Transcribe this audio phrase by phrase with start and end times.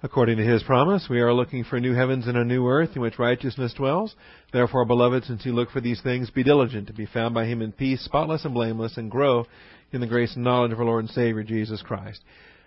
[0.00, 3.02] According to his promise, we are looking for new heavens and a new earth in
[3.02, 4.14] which righteousness dwells.
[4.52, 7.60] Therefore, beloved, since you look for these things, be diligent to be found by him
[7.60, 9.44] in peace, spotless and blameless, and grow
[9.90, 12.22] in the grace and knowledge of our Lord and Savior Jesus Christ.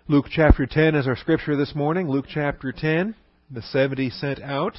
[0.08, 2.06] Luke chapter 10 is our scripture this morning.
[2.06, 3.14] Luke chapter 10,
[3.50, 4.76] the 70 sent out.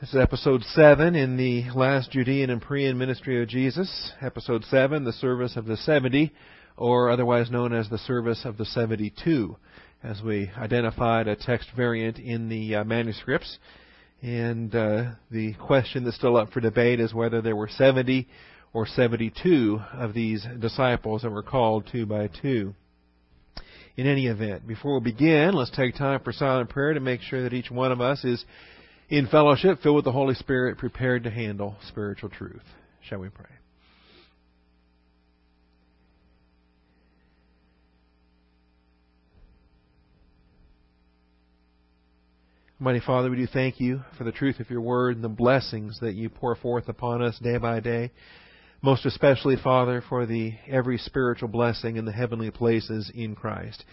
[0.00, 4.12] This is episode 7 in the last Judean and Perean ministry of Jesus.
[4.20, 6.32] Episode 7, the service of the 70,
[6.76, 9.56] or otherwise known as the service of the 72
[10.02, 13.58] as we identified a text variant in the uh, manuscripts.
[14.22, 18.28] And uh, the question that's still up for debate is whether there were 70
[18.72, 22.74] or 72 of these disciples that were called two by two.
[23.96, 27.42] In any event, before we begin, let's take time for silent prayer to make sure
[27.42, 28.44] that each one of us is
[29.08, 32.62] in fellowship, filled with the Holy Spirit, prepared to handle spiritual truth.
[33.02, 33.59] Shall we pray?
[42.82, 46.00] Mighty Father, we do thank you for the truth of your word and the blessings
[46.00, 48.10] that you pour forth upon us day by day.
[48.80, 53.84] Most especially, Father, for the every spiritual blessing in the heavenly places in Christ.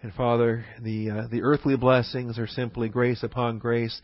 [0.00, 4.00] And Father, the uh, the earthly blessings are simply grace upon grace.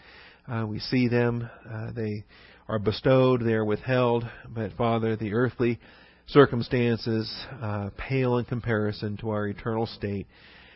[0.49, 2.25] Uh, we see them; uh, they
[2.69, 4.25] are bestowed, they are withheld.
[4.49, 5.79] But Father, the earthly
[6.27, 10.27] circumstances uh, pale in comparison to our eternal state.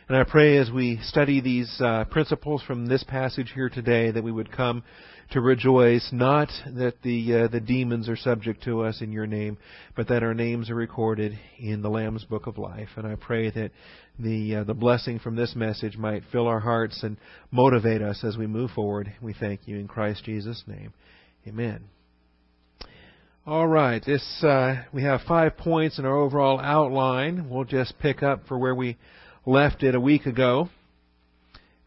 [0.09, 4.23] And I pray as we study these uh, principles from this passage here today that
[4.23, 4.85] we would come
[5.31, 9.57] to rejoice not that the uh, the demons are subject to us in your name,
[9.97, 12.87] but that our names are recorded in the Lamb's book of life.
[12.95, 13.71] And I pray that
[14.17, 17.17] the uh, the blessing from this message might fill our hearts and
[17.51, 19.11] motivate us as we move forward.
[19.21, 20.93] We thank you in Christ Jesus' name.
[21.45, 21.83] Amen.
[23.45, 27.49] All right, this uh, we have five points in our overall outline.
[27.49, 28.95] We'll just pick up for where we
[29.47, 30.67] left it a week ago.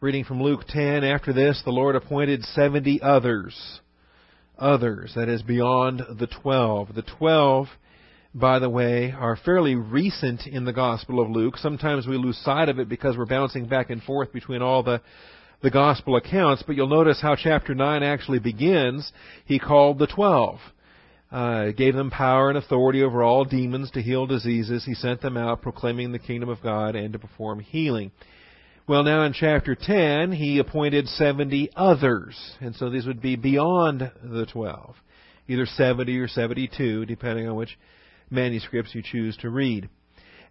[0.01, 3.79] Reading from Luke 10, after this, the Lord appointed 70 others.
[4.57, 6.95] Others, that is beyond the 12.
[6.95, 7.67] The 12,
[8.33, 11.55] by the way, are fairly recent in the Gospel of Luke.
[11.57, 14.99] Sometimes we lose sight of it because we're bouncing back and forth between all the
[15.61, 19.11] the gospel accounts, but you'll notice how chapter 9 actually begins.
[19.45, 20.57] He called the 12
[21.31, 24.83] uh, gave them power and authority over all demons to heal diseases.
[24.85, 28.11] He sent them out proclaiming the kingdom of God and to perform healing.
[28.87, 32.35] Well, now in chapter 10, he appointed 70 others.
[32.59, 34.95] And so these would be beyond the 12.
[35.47, 37.77] Either 70 or 72, depending on which
[38.29, 39.87] manuscripts you choose to read.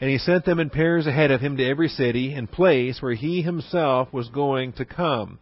[0.01, 3.15] And he sent them in pairs ahead of him to every city and place where
[3.15, 5.39] he himself was going to come.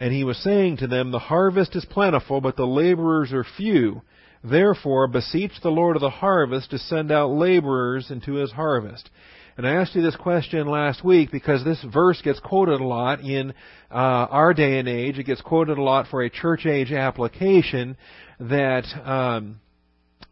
[0.00, 4.00] And he was saying to them, The harvest is plentiful, but the laborers are few.
[4.44, 9.08] Therefore, beseech the Lord of the harvest to send out laborers into his harvest.
[9.56, 13.20] And I asked you this question last week because this verse gets quoted a lot
[13.20, 13.50] in
[13.90, 15.18] uh, our day and age.
[15.18, 17.96] It gets quoted a lot for a church age application
[18.40, 19.60] that um,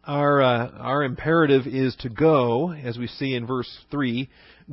[0.05, 4.29] our uh, our imperative is to go, as we see in verse three.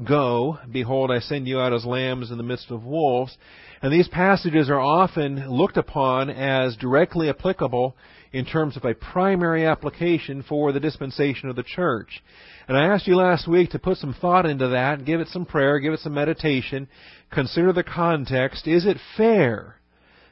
[0.06, 3.36] Go, behold, I send you out as lambs in the midst of wolves.
[3.82, 7.96] And these passages are often looked upon as directly applicable
[8.32, 12.22] in terms of a primary application for the dispensation of the church.
[12.66, 15.46] And I asked you last week to put some thought into that, give it some
[15.46, 16.88] prayer, give it some meditation,
[17.32, 18.66] consider the context.
[18.66, 19.76] Is it fair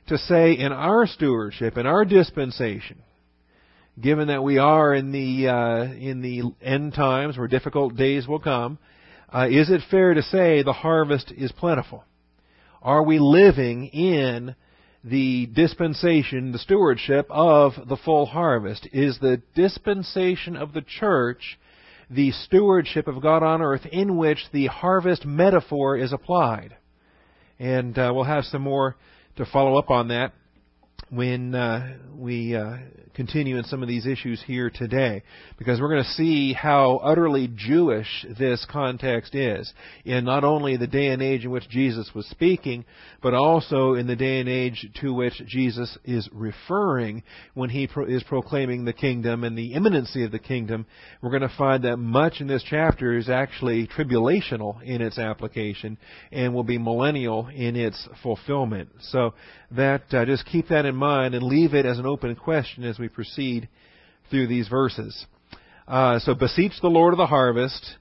[0.08, 2.98] to say in our stewardship, in our dispensation,
[4.00, 8.38] given that we are in the uh, in the end times where difficult days will
[8.38, 8.78] come,
[9.32, 12.04] uh, is it fair to say the harvest is plentiful?
[12.82, 14.54] Are we living in
[15.04, 18.88] the dispensation, the stewardship of the full harvest?
[18.92, 21.58] Is the dispensation of the church
[22.08, 26.76] the stewardship of God on earth in which the harvest metaphor is applied?
[27.58, 28.96] And uh, we'll have some more
[29.36, 30.32] to follow up on that
[31.10, 32.78] when uh, we uh,
[33.14, 35.22] continue in some of these issues here today,
[35.56, 39.72] because we're going to see how utterly Jewish this context is
[40.04, 42.84] in not only the day and age in which Jesus was speaking,
[43.22, 47.22] but also in the day and age to which Jesus is referring
[47.54, 50.86] when he pro- is proclaiming the kingdom and the imminency of the kingdom.
[51.22, 55.96] We're going to find that much in this chapter is actually tribulational in its application
[56.32, 58.90] and will be millennial in its fulfillment.
[59.00, 59.32] So
[59.70, 62.98] that uh, just keep that in mind and leave it as an open question as
[62.98, 63.68] we proceed
[64.30, 65.26] through these verses.
[65.86, 67.96] Uh, so beseech the Lord of the harvest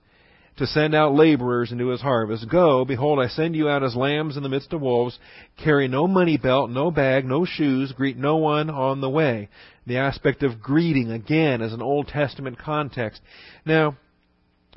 [0.58, 2.50] to send out laborers into his harvest.
[2.50, 5.20] Go, behold, I send you out as lambs in the midst of wolves.
[5.62, 7.92] Carry no money belt, no bag, no shoes.
[7.92, 9.50] Greet no one on the way.
[9.86, 13.22] The aspect of greeting, again, as an Old Testament context.
[13.66, 13.98] Now,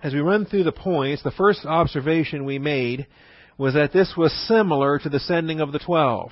[0.03, 3.07] as we run through the points, the first observation we made
[3.57, 6.31] was that this was similar to the sending of the twelve.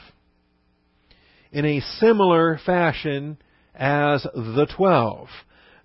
[1.56, 3.38] In a similar fashion
[3.75, 5.29] as the twelve.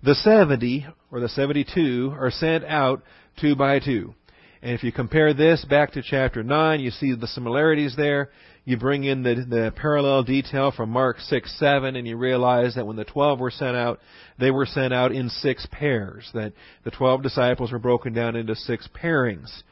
[0.02, 3.02] The seventy, or the seventy-two, are sent out
[3.40, 4.14] two by two.
[4.60, 8.28] And if you compare this back to chapter 9, you see the similarities there.
[8.66, 12.86] You bring in the, the parallel detail from Mark 6, 7, and you realize that
[12.86, 13.98] when the 12 were sent out,
[14.38, 16.28] they were sent out in six pairs.
[16.34, 16.52] That
[16.84, 19.62] the 12 disciples were broken down into six pairings.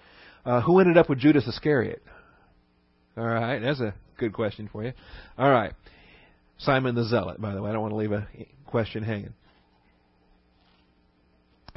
[0.47, 2.03] Uh, who ended up with Judas Iscariot?
[3.19, 4.93] All right, that's a good question for you.
[5.37, 5.73] All right.
[6.59, 7.71] Simon the Zealot, by the way.
[7.71, 8.29] I don't want to leave a
[8.67, 9.33] question hanging.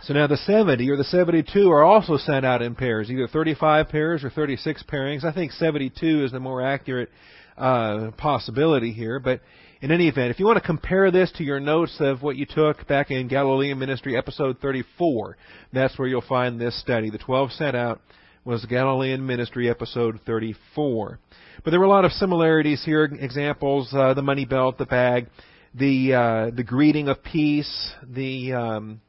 [0.04, 3.88] So now the 70 or the 72 are also sent out in pairs, either 35
[3.88, 5.24] pairs or 36 pairings.
[5.24, 7.10] I think 72 is the more accurate
[7.58, 9.20] uh, possibility here.
[9.20, 9.40] But
[9.82, 12.46] in any event, if you want to compare this to your notes of what you
[12.46, 15.38] took back in Galilean Ministry, episode 34,
[15.72, 17.10] that's where you'll find this study.
[17.10, 18.02] The 12 sent out
[18.46, 21.20] was Galilean Ministry, episode 34.
[21.64, 23.06] But there were a lot of similarities here.
[23.06, 25.28] Examples: uh, the money belt, the bag,
[25.74, 29.02] the uh, the greeting of peace, the um,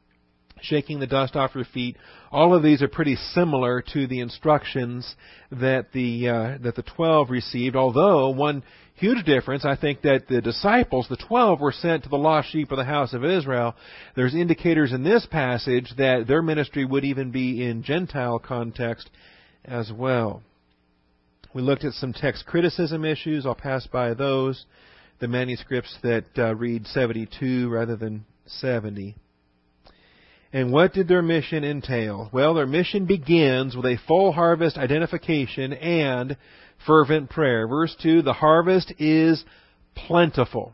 [0.61, 1.97] shaking the dust off your feet.
[2.31, 5.15] All of these are pretty similar to the instructions
[5.51, 7.75] that the uh, that the twelve received.
[7.75, 8.63] Although one
[8.95, 12.71] huge difference, I think that the disciples, the twelve, were sent to the lost sheep
[12.71, 13.75] of the house of Israel.
[14.15, 19.09] There's indicators in this passage that their ministry would even be in Gentile context
[19.63, 20.41] as well.
[21.53, 23.45] We looked at some text criticism issues.
[23.45, 24.65] I'll pass by those.
[25.19, 29.15] The manuscripts that uh, read 72 rather than 70.
[30.55, 32.29] And what did their mission entail?
[32.31, 36.37] Well, their mission begins with a full harvest identification and
[36.87, 37.67] fervent prayer.
[37.67, 39.43] Verse 2, the harvest is
[39.95, 40.73] plentiful.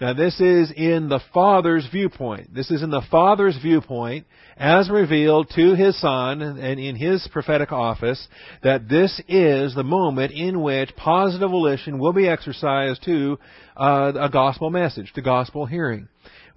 [0.00, 2.52] Now this is in the Father's viewpoint.
[2.52, 7.70] This is in the Father's viewpoint as revealed to His Son and in His prophetic
[7.70, 8.26] office
[8.64, 13.38] that this is the moment in which positive volition will be exercised to
[13.76, 16.08] uh, a gospel message, to gospel hearing.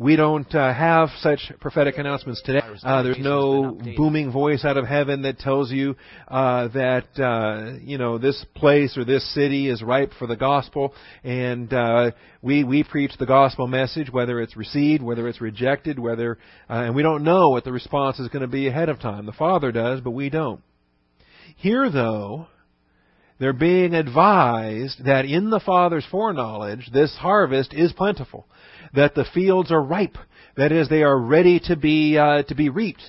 [0.03, 2.59] We don't uh, have such prophetic announcements today.
[2.83, 5.95] Uh, there's no booming voice out of heaven that tells you
[6.27, 10.93] uh, that uh, you know this place or this city is ripe for the gospel,
[11.23, 12.11] and uh,
[12.41, 16.37] we we preach the gospel message, whether it's received, whether it's rejected, whether
[16.69, 19.25] uh, and we don't know what the response is going to be ahead of time.
[19.25, 20.61] The Father does, but we don't.
[21.55, 22.47] Here, though,
[23.39, 28.47] they're being advised that in the Father's foreknowledge, this harvest is plentiful
[28.93, 30.17] that the fields are ripe.
[30.55, 33.03] That is, they are ready to be uh, to be reaped.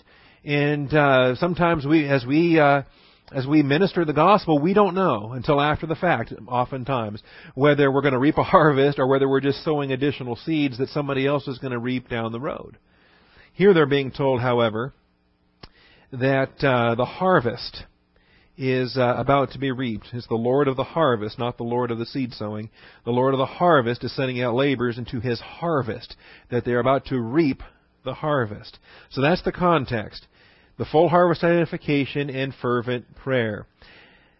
[0.45, 2.83] And uh, sometimes we, as we uh,
[3.33, 7.23] as we minister the gospel, we don't know until after the fact, oftentimes,
[7.55, 10.89] whether we're going to reap a harvest or whether we're just sowing additional seeds that
[10.91, 12.79] somebody else is going to reap down the road.
[13.53, 14.93] Here they're being told, however,
[16.13, 17.85] that uh, the harvest
[18.57, 20.09] is uh, about to be reaped.
[20.13, 22.71] It's the Lord of the harvest, not the Lord of the seed sowing.
[23.05, 26.17] The Lord of the harvest is sending out laborers into his harvest,
[26.51, 27.63] that they're about to reap
[28.05, 28.79] the harvest.
[29.11, 30.27] So that's the context.
[30.79, 33.67] The full harvest identification and fervent prayer.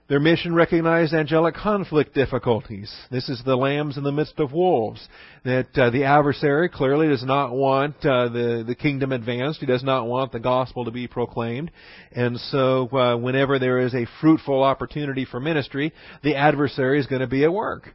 [0.07, 2.95] Their mission recognized angelic conflict difficulties.
[3.11, 5.09] This is the lambs in the midst of wolves.
[5.45, 9.61] That uh, the adversary clearly does not want uh, the the kingdom advanced.
[9.61, 11.71] He does not want the gospel to be proclaimed.
[12.13, 17.23] And so, uh, whenever there is a fruitful opportunity for ministry, the adversary is going
[17.23, 17.89] to be at work.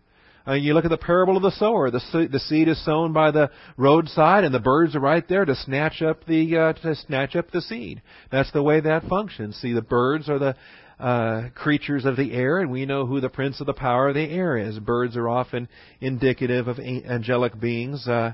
[0.47, 1.91] Uh, you look at the parable of the sower.
[1.91, 5.53] The, the seed is sown by the roadside, and the birds are right there to
[5.53, 8.01] snatch up the uh, to snatch up the seed.
[8.31, 9.57] That's the way that functions.
[9.57, 10.55] See, the birds are the
[10.99, 14.15] uh, creatures of the air, and we know who the prince of the power of
[14.15, 14.77] the air is.
[14.79, 15.69] Birds are often
[16.01, 18.33] indicative of angelic beings, uh,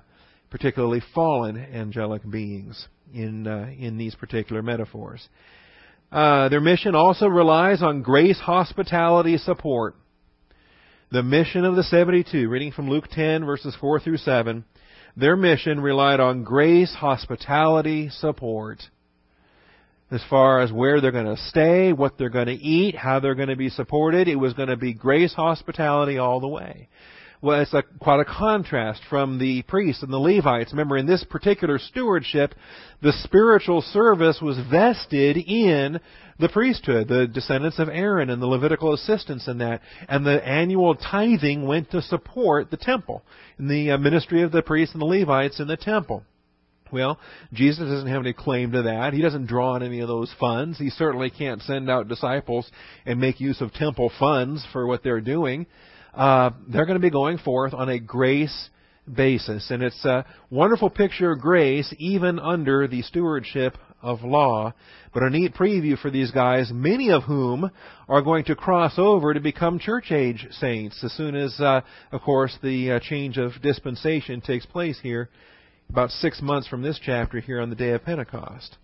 [0.50, 5.27] particularly fallen angelic beings in uh, in these particular metaphors.
[6.12, 9.95] Uh, their mission also relies on grace, hospitality, support.
[11.12, 14.65] The mission of the 72, reading from Luke 10, verses 4 through 7,
[15.15, 18.81] their mission relied on grace, hospitality, support
[20.12, 23.35] as far as where they're going to stay, what they're going to eat, how they're
[23.35, 24.27] going to be supported.
[24.27, 26.89] It was going to be grace hospitality all the way.
[27.41, 30.71] Well, it's a, quite a contrast from the priests and the Levites.
[30.71, 32.55] Remember, in this particular stewardship,
[33.01, 36.00] the spiritual service was vested in
[36.39, 39.81] the priesthood, the descendants of Aaron and the Levitical assistants in that.
[40.07, 43.24] And the annual tithing went to support the temple,
[43.59, 46.24] in the uh, ministry of the priests and the Levites in the temple.
[46.91, 47.19] Well,
[47.51, 49.13] Jesus doesn't have any claim to that.
[49.13, 50.77] He doesn't draw on any of those funds.
[50.77, 52.69] He certainly can't send out disciples
[53.05, 55.65] and make use of temple funds for what they're doing.
[56.13, 58.69] Uh, they're going to be going forth on a grace
[59.11, 59.69] basis.
[59.71, 64.73] And it's a wonderful picture of grace even under the stewardship of law.
[65.13, 67.71] But a neat preview for these guys, many of whom
[68.07, 72.21] are going to cross over to become church age saints as soon as, uh, of
[72.21, 75.29] course, the uh, change of dispensation takes place here
[75.89, 78.77] about six months from this chapter here on the day of Pentecost.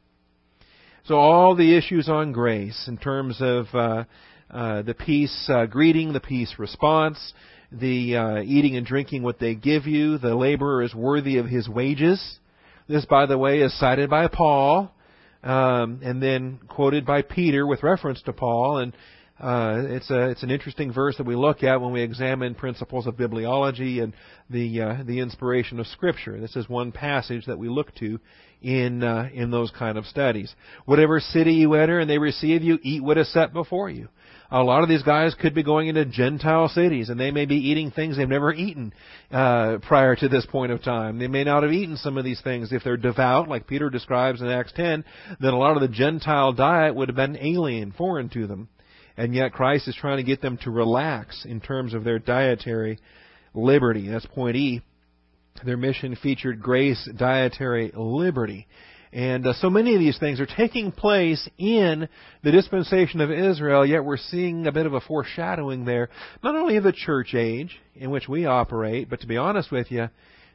[1.05, 4.03] So all the issues on grace in terms of uh,
[4.49, 7.33] uh, the peace uh, greeting, the peace response,
[7.71, 11.67] the uh, eating and drinking what they give you, the laborer is worthy of his
[11.67, 12.39] wages.
[12.87, 14.93] This, by the way, is cited by Paul
[15.43, 18.77] um, and then quoted by Peter with reference to Paul.
[18.77, 18.93] And
[19.41, 23.07] uh, it's a it's an interesting verse that we look at when we examine principles
[23.07, 24.13] of bibliology and
[24.49, 26.39] the uh, the inspiration of Scripture.
[26.39, 28.19] This is one passage that we look to
[28.61, 30.53] in uh, in those kind of studies.
[30.85, 34.09] Whatever city you enter and they receive you, eat what is set before you.
[34.53, 37.55] A lot of these guys could be going into Gentile cities, and they may be
[37.55, 38.93] eating things they've never eaten
[39.31, 41.19] uh, prior to this point of time.
[41.19, 44.41] They may not have eaten some of these things if they're devout, like Peter describes
[44.41, 45.05] in Acts 10.
[45.39, 48.67] Then a lot of the Gentile diet would have been alien, foreign to them,
[49.21, 52.97] and yet Christ is trying to get them to relax in terms of their dietary
[53.53, 54.09] liberty.
[54.09, 54.81] That's point E.
[55.63, 58.65] Their mission featured grace, dietary liberty.
[59.13, 62.09] And uh, so many of these things are taking place in
[62.43, 66.09] the dispensation of Israel, yet we're seeing a bit of a foreshadowing there,
[66.43, 69.91] not only of the church age in which we operate, but to be honest with
[69.91, 70.09] you,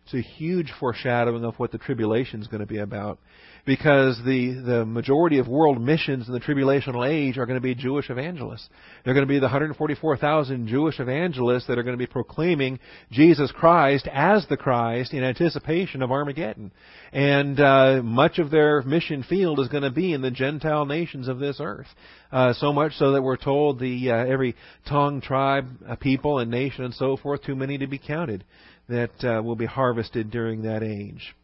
[0.06, 3.18] it's a huge foreshadowing of what the tribulation is going to be about
[3.64, 7.74] because the, the majority of world missions in the tribulational age are going to be
[7.74, 8.68] Jewish evangelists.
[9.04, 12.78] They're going to be the 144,000 Jewish evangelists that are going to be proclaiming
[13.10, 16.70] Jesus Christ as the Christ in anticipation of Armageddon.
[17.12, 21.26] And uh, much of their mission field is going to be in the Gentile nations
[21.26, 21.88] of this earth.
[22.30, 24.54] Uh, so much so that we're told the uh, every
[24.88, 28.44] tongue, tribe, uh, people, and nation and so forth, too many to be counted,
[28.88, 31.34] that uh, will be harvested during that age.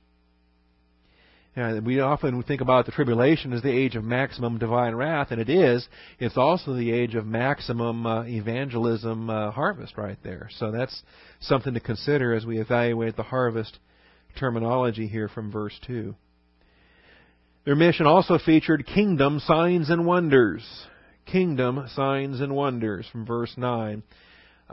[1.54, 5.40] Uh, we often think about the tribulation as the age of maximum divine wrath, and
[5.40, 5.86] it is.
[6.18, 10.48] It's also the age of maximum uh, evangelism uh, harvest right there.
[10.56, 11.02] So that's
[11.40, 13.78] something to consider as we evaluate the harvest
[14.38, 16.14] terminology here from verse 2.
[17.66, 20.64] Their mission also featured kingdom signs and wonders.
[21.26, 24.02] Kingdom signs and wonders from verse 9.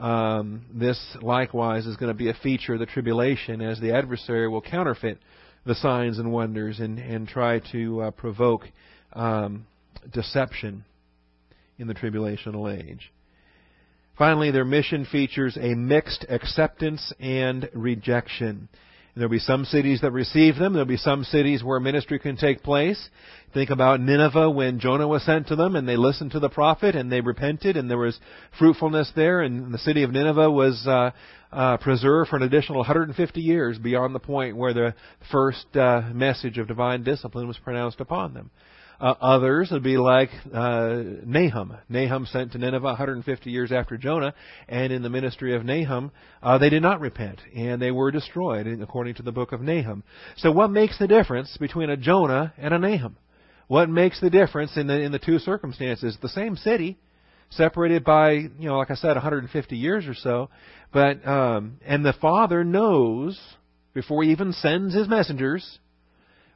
[0.00, 4.48] Um, this likewise is going to be a feature of the tribulation as the adversary
[4.48, 5.18] will counterfeit
[5.66, 8.62] the signs and wonders and, and try to uh, provoke
[9.12, 9.66] um,
[10.10, 10.86] deception
[11.78, 13.12] in the tribulational age.
[14.16, 18.70] Finally, their mission features a mixed acceptance and rejection.
[19.16, 20.72] There'll be some cities that receive them.
[20.72, 23.08] There'll be some cities where ministry can take place.
[23.52, 26.94] Think about Nineveh when Jonah was sent to them and they listened to the prophet
[26.94, 28.18] and they repented and there was
[28.58, 31.10] fruitfulness there and the city of Nineveh was uh,
[31.52, 34.94] uh, preserved for an additional 150 years beyond the point where the
[35.32, 38.50] first uh, message of divine discipline was pronounced upon them.
[39.00, 41.74] Uh, others would be like uh, Nahum.
[41.88, 44.34] Nahum sent to Nineveh 150 years after Jonah,
[44.68, 46.10] and in the ministry of Nahum,
[46.42, 50.02] uh, they did not repent, and they were destroyed, according to the book of Nahum.
[50.36, 53.16] So, what makes the difference between a Jonah and a Nahum?
[53.68, 56.18] What makes the difference in the in the two circumstances?
[56.20, 56.98] The same city,
[57.48, 60.50] separated by you know, like I said, 150 years or so,
[60.92, 63.40] but um, and the Father knows
[63.94, 65.78] before he even sends his messengers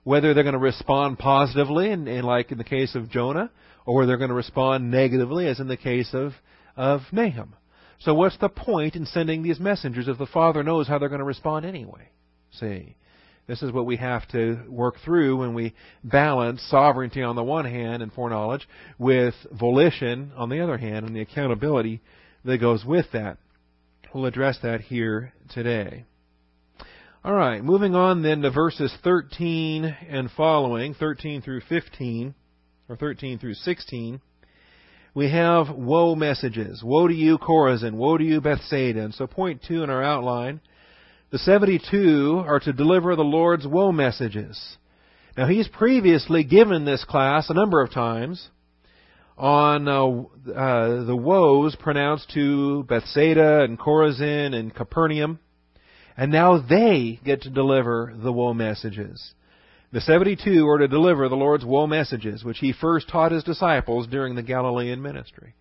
[0.05, 3.51] whether they're going to respond positively, and, and like in the case of Jonah,
[3.85, 6.33] or they're going to respond negatively, as in the case of
[6.77, 7.55] of Nahum.
[8.01, 11.21] So what's the point in sending these messengers if the Father knows how they're going
[11.21, 12.11] to respond anyway?
[12.53, 12.97] See.
[13.47, 17.67] This is what we have to work through when we balance sovereignty on the one
[17.67, 18.67] hand and foreknowledge
[18.99, 22.01] with volition on the other hand and the accountability
[22.47, 23.37] that goes with that.
[24.15, 26.07] We'll address that here today.
[27.27, 32.35] All right, moving on then to verses 13 and following, 13 through 15,
[32.87, 34.21] or 13 through 16.
[35.15, 36.83] We have woe messages.
[36.85, 37.95] Woe to you, Chorazin.
[37.95, 39.03] Woe to you, Bethsaida.
[39.03, 40.61] And so point two in our outline,
[41.31, 44.77] the 72 are to deliver the Lord's woe messages.
[45.35, 48.51] Now he's previously given this class a number of times,
[49.39, 55.39] on uh, uh, the woes pronounced to Bethsaida and Chorazin and Capernaum,
[56.17, 59.35] and now they get to deliver the woe messages.
[59.93, 64.09] The 72 are to deliver the Lord's woe messages, which he first taught his disciples
[64.09, 65.55] during the Galilean ministry.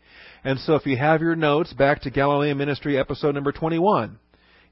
[0.44, 4.18] And so if you have your notes back to Galilean ministry episode number 21,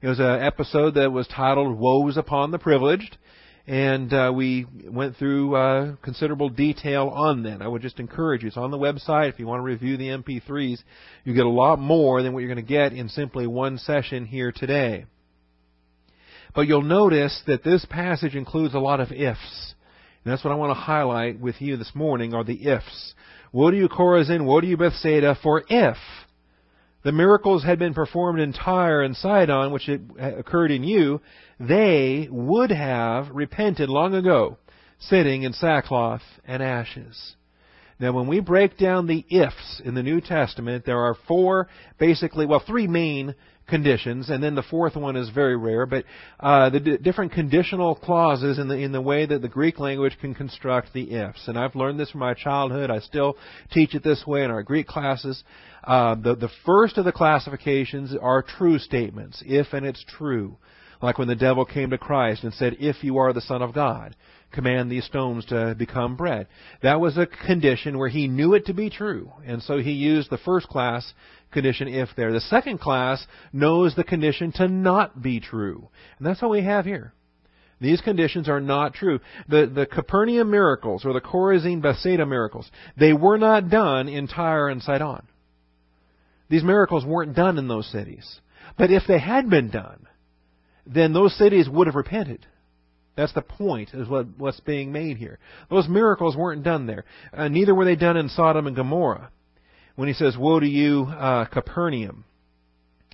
[0.00, 3.16] it was an episode that was titled Woes Upon the Privileged
[3.66, 7.62] and uh, we went through uh, considerable detail on that.
[7.62, 8.48] I would just encourage you.
[8.48, 9.28] It's on the website.
[9.28, 10.82] If you want to review the MP3s,
[11.24, 14.26] you get a lot more than what you're going to get in simply one session
[14.26, 15.06] here today.
[16.54, 19.74] But you'll notice that this passage includes a lot of ifs.
[20.24, 23.14] And that's what I want to highlight with you this morning are the ifs.
[23.52, 25.96] Woe to you Chorazin, woe to you Bethsaida, for if
[27.04, 31.20] the miracles had been performed in Tyre and Sidon, which occurred in you,
[31.58, 34.58] they would have repented long ago,
[35.00, 37.34] sitting in sackcloth and ashes.
[37.98, 41.68] Now, when we break down the ifs in the New Testament, there are four,
[41.98, 43.34] basically, well, three main
[43.66, 45.86] conditions, and then the fourth one is very rare.
[45.86, 46.04] But
[46.40, 50.16] uh, the d- different conditional clauses in the in the way that the Greek language
[50.20, 52.90] can construct the ifs, and I've learned this from my childhood.
[52.90, 53.36] I still
[53.72, 55.42] teach it this way in our Greek classes.
[55.84, 60.56] Uh, the the first of the classifications are true statements, if and it's true,
[61.00, 63.74] like when the devil came to Christ and said, "If you are the Son of
[63.74, 64.14] God."
[64.52, 66.46] command these stones to become bread.
[66.82, 70.30] That was a condition where he knew it to be true, and so he used
[70.30, 71.12] the first class
[71.52, 72.32] condition if there.
[72.32, 76.84] The second class knows the condition to not be true, and that's what we have
[76.84, 77.12] here.
[77.80, 79.18] These conditions are not true.
[79.48, 84.68] The, the Capernaum miracles, or the Chorazin Bethsaida miracles, they were not done in Tyre
[84.68, 85.26] and Sidon.
[86.48, 88.40] These miracles weren't done in those cities.
[88.78, 90.06] But if they had been done,
[90.86, 92.46] then those cities would have repented.
[93.16, 95.38] That's the point, is what, what's being made here.
[95.68, 97.04] Those miracles weren't done there.
[97.32, 99.30] Uh, neither were they done in Sodom and Gomorrah.
[99.94, 102.24] When he says, Woe to you, uh, Capernaum,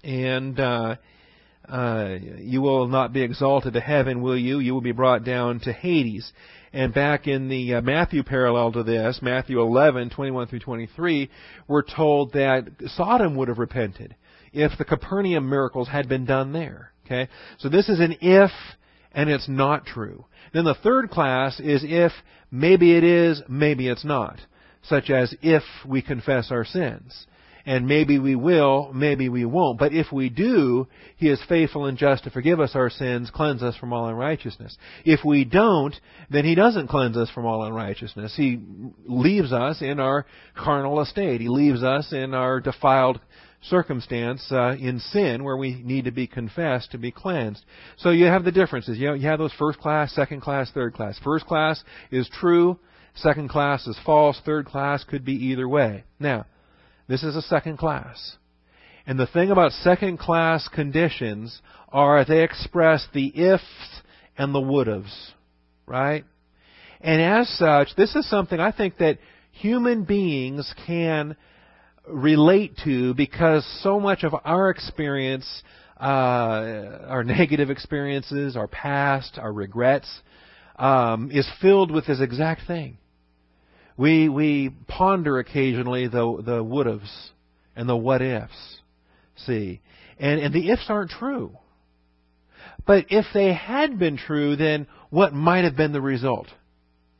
[0.04, 0.96] and uh,
[1.68, 4.58] uh, you will not be exalted to heaven, will you?
[4.58, 6.32] You will be brought down to Hades.
[6.72, 11.30] And back in the uh, Matthew parallel to this, Matthew 11, 21 through 23,
[11.66, 14.14] we're told that Sodom would have repented
[14.52, 16.92] if the Capernaum miracles had been done there.
[17.06, 17.28] Okay?
[17.58, 18.50] So this is an if
[19.12, 20.26] and it's not true.
[20.52, 22.12] Then the third class is if
[22.50, 24.38] maybe it is, maybe it's not.
[24.88, 27.26] Such as if we confess our sins.
[27.66, 29.78] And maybe we will, maybe we won't.
[29.78, 33.62] But if we do, He is faithful and just to forgive us our sins, cleanse
[33.62, 34.78] us from all unrighteousness.
[35.04, 35.94] If we don't,
[36.30, 38.34] then He doesn't cleanse us from all unrighteousness.
[38.34, 38.58] He
[39.04, 40.24] leaves us in our
[40.56, 41.42] carnal estate.
[41.42, 43.20] He leaves us in our defiled
[43.62, 47.64] circumstance uh, in sin where we need to be confessed to be cleansed.
[47.98, 48.98] So you have the differences.
[48.98, 51.18] You, know, you have those first class, second class, third class.
[51.22, 52.78] First class is true,
[53.18, 56.04] second class is false, third class could be either way.
[56.18, 56.46] Now,
[57.08, 58.36] this is a second class.
[59.06, 64.02] And the thing about second class conditions are they express the ifs
[64.36, 65.32] and the would haves.
[65.86, 66.24] Right?
[67.00, 69.18] And as such, this is something I think that
[69.52, 71.36] human beings can
[72.06, 75.62] relate to because so much of our experience,
[75.98, 80.08] uh, our negative experiences, our past, our regrets,
[80.76, 82.98] um, is filled with this exact thing.
[83.98, 87.30] We we ponder occasionally the the would haves
[87.76, 88.78] and the what ifs.
[89.46, 89.80] See,
[90.18, 91.58] and and the ifs aren't true.
[92.86, 96.46] But if they had been true, then what might have been the result?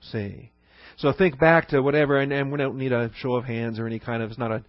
[0.01, 0.51] See.
[0.97, 3.87] So think back to whatever, and, and we don't need a show of hands or
[3.87, 4.65] any kind of, it's not a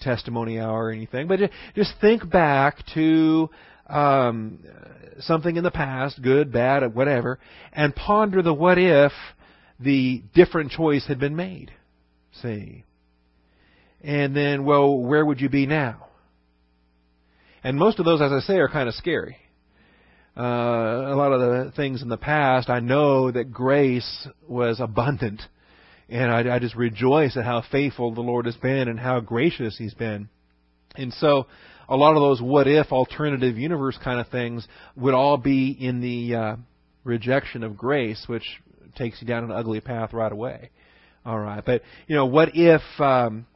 [0.00, 1.40] testimony hour or anything, but
[1.74, 3.50] just think back to
[3.88, 4.60] um,
[5.20, 7.38] something in the past, good, bad, whatever,
[7.72, 9.12] and ponder the what if
[9.80, 11.72] the different choice had been made.
[12.42, 12.84] See?
[14.02, 16.06] And then, well, where would you be now?
[17.62, 19.36] And most of those, as I say, are kind of scary.
[20.36, 25.40] Uh, a lot of the things in the past, I know that grace was abundant
[26.08, 29.78] and I, I just rejoice at how faithful the Lord has been and how gracious
[29.78, 30.28] He's been.
[30.96, 31.46] And so,
[31.88, 36.00] a lot of those what if alternative universe kind of things would all be in
[36.00, 36.56] the uh,
[37.04, 38.44] rejection of grace, which
[38.96, 40.70] takes you down an ugly path right away.
[41.24, 43.46] All right, but you know, what if um,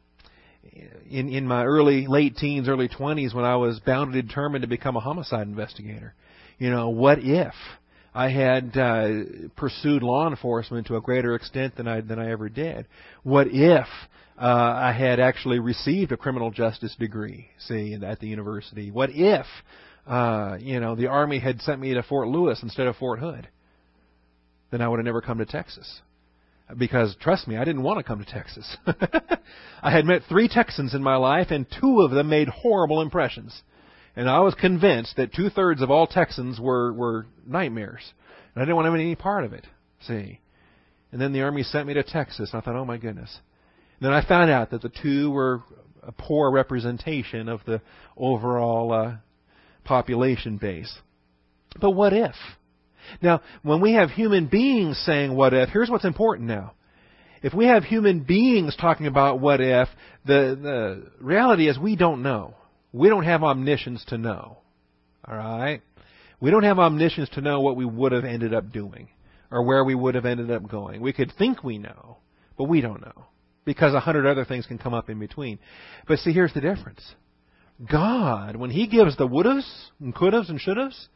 [1.10, 4.68] in in my early late teens, early twenties, when I was bound and determined to
[4.68, 6.14] become a homicide investigator,
[6.58, 7.54] you know, what if
[8.14, 9.08] I had uh,
[9.56, 12.86] pursued law enforcement to a greater extent than I than I ever did.
[13.22, 13.86] What if
[14.36, 18.90] uh, I had actually received a criminal justice degree, see, at the university?
[18.90, 19.46] What if
[20.06, 23.48] uh, you know the army had sent me to Fort Lewis instead of Fort Hood?
[24.70, 26.00] Then I would have never come to Texas.
[26.76, 28.76] Because trust me, I didn't want to come to Texas.
[29.82, 33.62] I had met three Texans in my life, and two of them made horrible impressions.
[34.14, 38.02] And I was convinced that two thirds of all Texans were, were nightmares.
[38.54, 39.66] And I didn't want to have any part of it.
[40.06, 40.40] See?
[41.12, 42.50] And then the Army sent me to Texas.
[42.52, 43.38] And I thought, oh my goodness.
[44.00, 45.62] And then I found out that the two were
[46.02, 47.80] a poor representation of the
[48.16, 49.16] overall uh,
[49.84, 50.98] population base.
[51.80, 52.34] But what if?
[53.22, 56.72] Now, when we have human beings saying what if, here's what's important now.
[57.42, 59.88] If we have human beings talking about what if,
[60.26, 62.54] the, the reality is we don't know.
[62.92, 64.58] We don't have omniscience to know.
[65.26, 65.80] All right?
[66.40, 69.08] We don't have omniscience to know what we would have ended up doing.
[69.50, 71.00] or where we would have ended up going.
[71.00, 72.18] We could think we know,
[72.56, 73.26] but we don't know
[73.64, 75.58] because a hundred other things can come up in between.
[76.06, 77.02] But see, here's the difference.
[77.90, 81.08] God, when He gives the would-haves and could-haves and should-haves,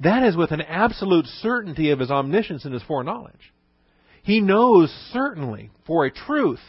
[0.00, 3.52] that is with an absolute certainty of His omniscience and His foreknowledge.
[4.22, 6.60] He knows certainly, for a truth,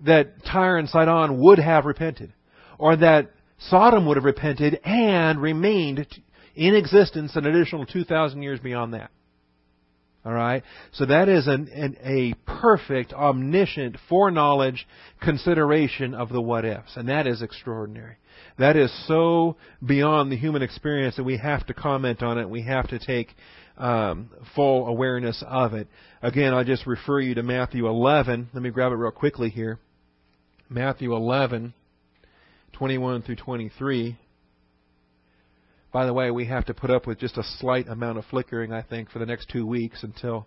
[0.00, 2.32] that Tyre and Sidon would have repented,
[2.78, 6.06] or that Sodom would have repented and remained
[6.54, 9.10] in existence an additional 2,000 years beyond that.
[10.24, 10.62] All right?
[10.92, 14.86] So that is an, an, a perfect, omniscient, foreknowledge
[15.22, 16.96] consideration of the what ifs.
[16.96, 18.16] And that is extraordinary.
[18.58, 22.50] That is so beyond the human experience that we have to comment on it.
[22.50, 23.28] We have to take
[23.76, 25.88] um, full awareness of it.
[26.20, 28.50] Again, I'll just refer you to Matthew 11.
[28.52, 29.78] Let me grab it real quickly here.
[30.68, 31.72] Matthew 11,
[32.72, 34.18] 21 through 23.
[35.90, 38.72] By the way, we have to put up with just a slight amount of flickering,
[38.72, 40.46] I think, for the next two weeks until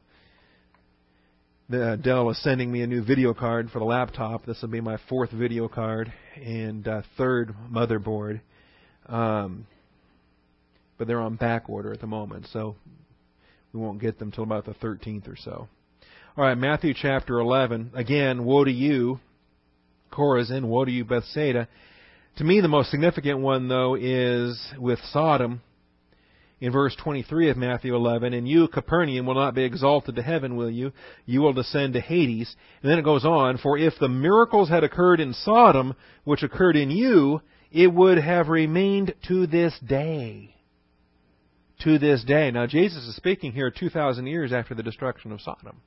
[1.68, 4.46] the, Dell is sending me a new video card for the laptop.
[4.46, 8.42] This will be my fourth video card and uh, third motherboard.
[9.08, 9.66] Um,
[11.00, 12.76] but they're on back order at the moment, so
[13.74, 15.68] we won't get them till about the 13th or so.
[16.38, 17.92] All right, Matthew chapter 11.
[17.96, 19.20] Again, woe to you,
[20.12, 21.68] Chorazin, woe to you, Bethsaida.
[22.38, 25.62] To me, the most significant one, though, is with Sodom
[26.62, 28.34] in verse 23 of Matthew 11.
[28.34, 30.94] And you, Capernaum, will not be exalted to heaven, will you?
[31.26, 32.56] You will descend to Hades.
[32.82, 36.78] And then it goes on, For if the miracles had occurred in Sodom, which occurred
[36.78, 40.56] in you, it would have remained to this day.
[41.84, 42.50] To this day.
[42.50, 45.82] Now, Jesus is speaking here 2,000 years after the destruction of Sodom.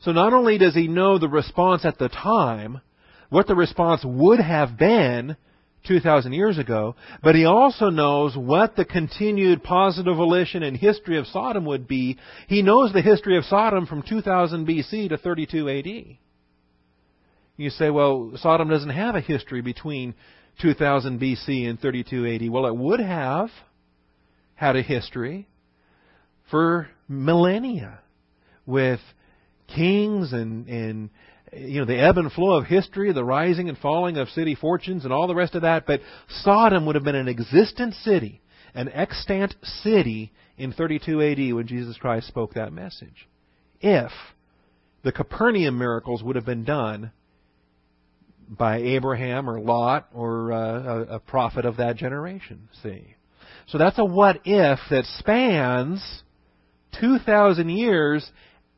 [0.00, 2.80] So not only does he know the response at the time,
[3.28, 5.36] what the response would have been
[5.86, 11.26] 2,000 years ago, but he also knows what the continued positive volition and history of
[11.26, 12.18] Sodom would be.
[12.48, 16.18] He knows the history of Sodom from 2000 BC to 32 AD.
[17.56, 20.14] You say, well, Sodom doesn't have a history between
[20.60, 22.50] 2000 BC and 32 AD.
[22.50, 23.50] Well, it would have
[24.54, 25.48] had a history
[26.50, 28.00] for millennia
[28.64, 29.00] with
[29.74, 31.10] kings and, and
[31.58, 35.04] you know, the ebb and flow of history, the rising and falling of city fortunes
[35.04, 38.40] and all the rest of that, but Sodom would have been an existent city,
[38.74, 43.28] an extant city in 32 AD when Jesus Christ spoke that message.
[43.80, 44.10] If
[45.02, 47.12] the Capernaum miracles would have been done
[48.48, 53.14] by Abraham or Lot or uh, a, a prophet of that generation, see.
[53.68, 56.22] So that's a what if that spans
[57.00, 58.30] 2,000 years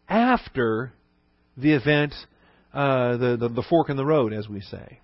[0.08, 0.92] after
[1.56, 2.14] the event
[2.72, 5.00] uh, the, the, the fork in the road, as we say.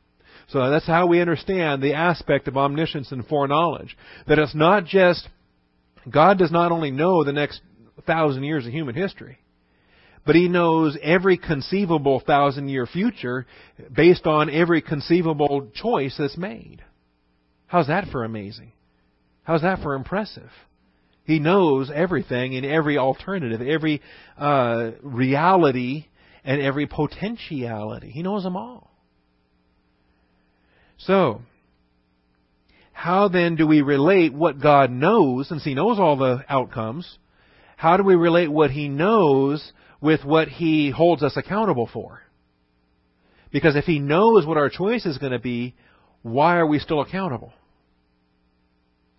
[0.48, 3.96] So that's how we understand the aspect of omniscience and foreknowledge.
[4.29, 5.27] That it's not just,
[6.11, 7.61] God does not only know the next
[8.07, 9.38] thousand years of human history,
[10.27, 13.46] but He knows every conceivable thousand year future
[13.94, 16.83] based on every conceivable choice that's made.
[17.66, 18.72] How's that for amazing?
[19.42, 20.50] How's that for impressive?
[21.24, 24.03] He knows everything in every alternative, every
[24.37, 26.07] uh, reality
[26.45, 28.11] and every potentiality.
[28.11, 28.91] He knows them all.
[30.99, 31.43] So,
[32.93, 37.19] how then do we relate what God knows, since He knows all the outcomes,
[37.77, 42.21] how do we relate what He knows with what He holds us accountable for?
[43.51, 45.75] Because if He knows what our choice is going to be,
[46.23, 47.53] why are we still accountable?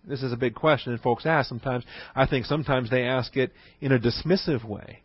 [0.04, 1.84] This is a big question that folks ask sometimes.
[2.14, 5.02] I think sometimes they ask it in a dismissive way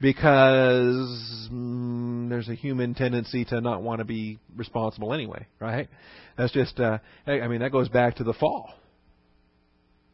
[0.00, 5.88] because mm, there's a human tendency to not want to be responsible anyway, right?
[6.36, 8.70] That's just, uh, I mean, that goes back to the fall.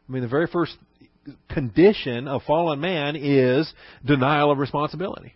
[0.08, 0.76] I mean, the very first
[1.48, 3.72] condition of fallen man is
[4.04, 5.34] denial of responsibility.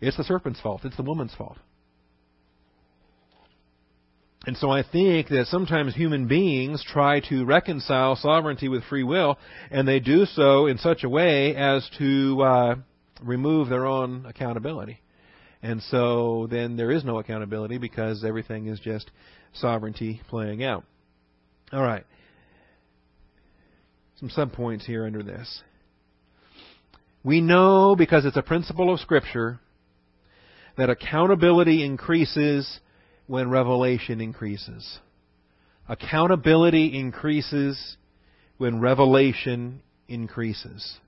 [0.00, 0.82] It's the serpent's fault.
[0.84, 1.58] It's the woman's fault.
[4.44, 9.38] And so I think that sometimes human beings try to reconcile sovereignty with free will,
[9.70, 12.74] and they do so in such a way as to uh,
[13.24, 15.00] remove their own accountability.
[15.62, 19.10] And so then there is no accountability because everything is just
[19.54, 20.84] sovereignty playing out.
[21.72, 22.04] All right.
[24.18, 25.62] Some subpoints here under this.
[27.24, 29.60] We know because it's a principle of Scripture
[30.76, 32.80] that accountability increases
[33.26, 34.98] when revelation increases.
[35.88, 37.96] Accountability increases
[38.58, 40.98] when revelation increases.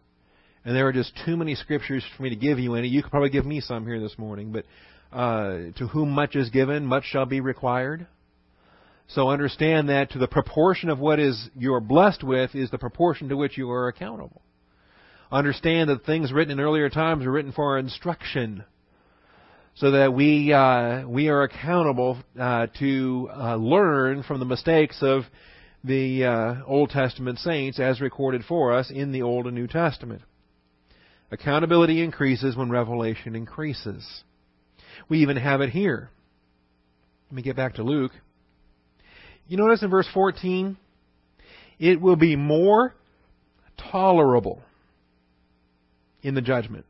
[0.64, 2.88] And there are just too many scriptures for me to give you any.
[2.88, 4.64] You could probably give me some here this morning, but
[5.12, 8.06] uh, to whom much is given, much shall be required.
[9.08, 13.28] So understand that to the proportion of what is you're blessed with is the proportion
[13.28, 14.40] to which you are accountable.
[15.30, 18.64] understand that things written in earlier times were written for our instruction,
[19.74, 25.24] so that we uh, we are accountable uh, to uh, learn from the mistakes of
[25.82, 30.22] the uh, Old Testament saints as recorded for us in the Old and New Testament.
[31.34, 34.06] Accountability increases when revelation increases.
[35.08, 36.08] We even have it here.
[37.28, 38.12] Let me get back to Luke.
[39.48, 40.76] You notice in verse 14,
[41.80, 42.94] it will be more
[43.90, 44.62] tolerable
[46.22, 46.86] in the judgment.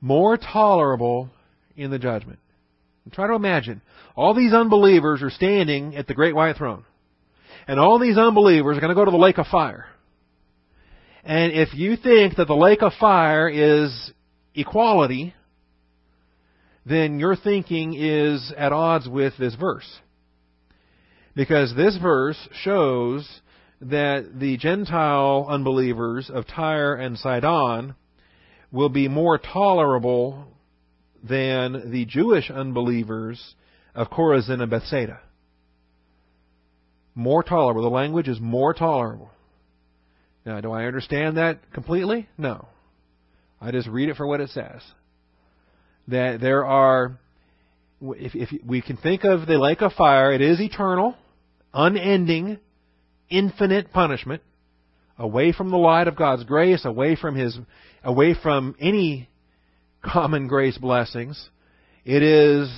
[0.00, 1.28] More tolerable
[1.76, 2.38] in the judgment.
[3.04, 3.82] And try to imagine.
[4.14, 6.84] All these unbelievers are standing at the great white throne.
[7.66, 9.86] And all these unbelievers are going to go to the lake of fire.
[11.24, 14.12] And if you think that the lake of fire is
[14.54, 15.34] equality,
[16.84, 19.90] then your thinking is at odds with this verse.
[21.34, 23.26] Because this verse shows
[23.80, 27.94] that the Gentile unbelievers of Tyre and Sidon
[28.70, 30.44] will be more tolerable
[31.22, 33.54] than the Jewish unbelievers
[33.94, 35.20] of Chorazin and Bethsaida.
[37.14, 37.82] More tolerable.
[37.82, 39.30] The language is more tolerable.
[40.44, 42.28] Now, do I understand that completely?
[42.36, 42.68] No.
[43.60, 44.82] I just read it for what it says.
[46.08, 47.18] That there are,
[48.02, 51.16] if, if we can think of the lake of fire, it is eternal,
[51.72, 52.58] unending,
[53.30, 54.42] infinite punishment,
[55.18, 57.56] away from the light of God's grace, away from His,
[58.02, 59.30] away from any
[60.04, 61.48] common grace blessings.
[62.04, 62.70] It is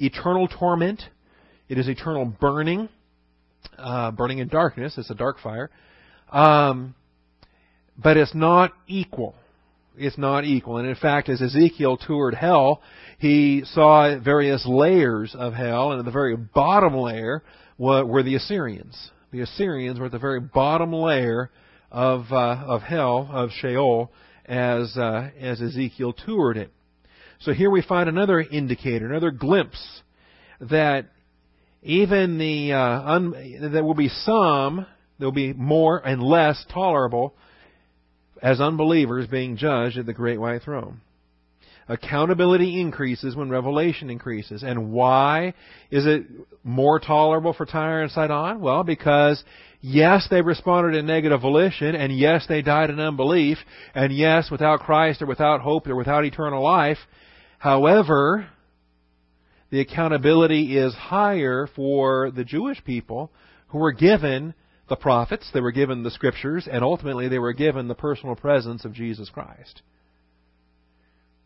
[0.00, 1.02] eternal torment.
[1.68, 2.88] It is eternal burning,
[3.78, 4.94] uh, burning in darkness.
[4.98, 5.70] It's a dark fire.
[6.32, 6.96] Um,
[8.02, 9.34] but it's not equal.
[9.96, 10.78] It's not equal.
[10.78, 12.82] And in fact, as Ezekiel toured hell,
[13.18, 17.42] he saw various layers of hell, and at the very bottom layer
[17.78, 19.10] were the Assyrians.
[19.32, 21.50] The Assyrians were at the very bottom layer
[21.90, 24.10] of uh, of hell of Sheol
[24.46, 26.70] as uh, as Ezekiel toured it.
[27.40, 30.02] So here we find another indicator, another glimpse
[30.60, 31.06] that
[31.82, 34.86] even the uh, un, there will be some,
[35.18, 37.34] there will be more and less tolerable
[38.42, 41.00] as unbelievers being judged at the great white throne.
[41.88, 44.62] Accountability increases when revelation increases.
[44.62, 45.54] And why
[45.90, 46.24] is it
[46.62, 48.60] more tolerable for Tyre and Sidon?
[48.60, 49.42] Well, because
[49.80, 53.58] yes, they responded in negative volition, and yes, they died in unbelief,
[53.94, 56.98] and yes, without Christ or without hope or without eternal life.
[57.58, 58.48] However,
[59.70, 63.30] the accountability is higher for the Jewish people
[63.68, 64.54] who were given
[64.92, 68.84] the prophets, they were given the scriptures, and ultimately they were given the personal presence
[68.84, 69.80] of Jesus Christ.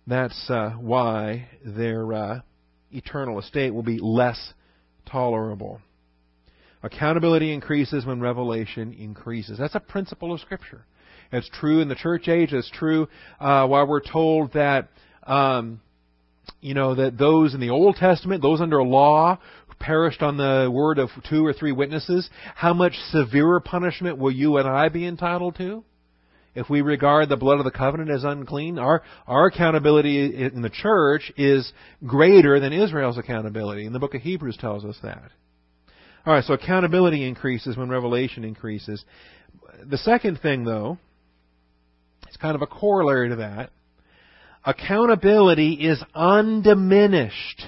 [0.05, 2.41] That's uh, why their uh,
[2.91, 4.53] eternal estate will be less
[5.09, 5.81] tolerable.
[6.83, 9.59] Accountability increases when revelation increases.
[9.59, 10.85] That's a principle of Scripture.
[11.31, 12.53] It's true in the church age.
[12.53, 13.07] It's true
[13.39, 14.89] uh, while we're told that
[15.23, 15.81] um,
[16.61, 19.39] you know that those in the Old Testament, those under law,
[19.79, 24.57] perished on the word of two or three witnesses, how much severer punishment will you
[24.57, 25.85] and I be entitled to?
[26.55, 30.71] If we regard the blood of the covenant as unclean, our, our accountability in the
[30.71, 31.71] church is
[32.07, 33.85] greater than Israel's accountability.
[33.85, 35.31] And the book of Hebrews tells us that.
[36.27, 39.05] Alright, so accountability increases when revelation increases.
[39.85, 40.97] The second thing, though,
[42.31, 43.71] is kind of a corollary to that.
[44.65, 47.67] Accountability is undiminished.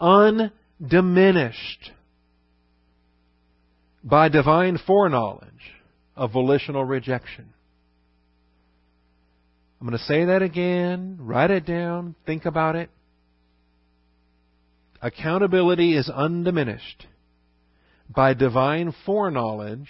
[0.00, 1.90] Undiminished diminished
[4.02, 5.50] by divine foreknowledge
[6.16, 7.52] of volitional rejection.
[9.80, 11.18] I'm going to say that again.
[11.20, 12.14] Write it down.
[12.26, 12.90] Think about it.
[15.02, 17.06] Accountability is undiminished
[18.08, 19.88] by divine foreknowledge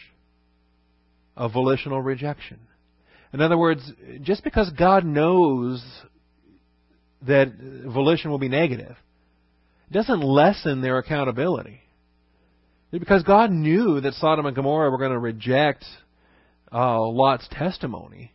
[1.37, 2.59] of volitional rejection.
[3.33, 3.89] In other words,
[4.23, 5.85] just because God knows
[7.27, 7.53] that
[7.85, 8.97] volition will be negative
[9.95, 11.81] doesn't lessen their accountability.
[12.91, 15.85] Because God knew that Sodom and Gomorrah were going to reject
[16.73, 18.33] uh, Lot's testimony,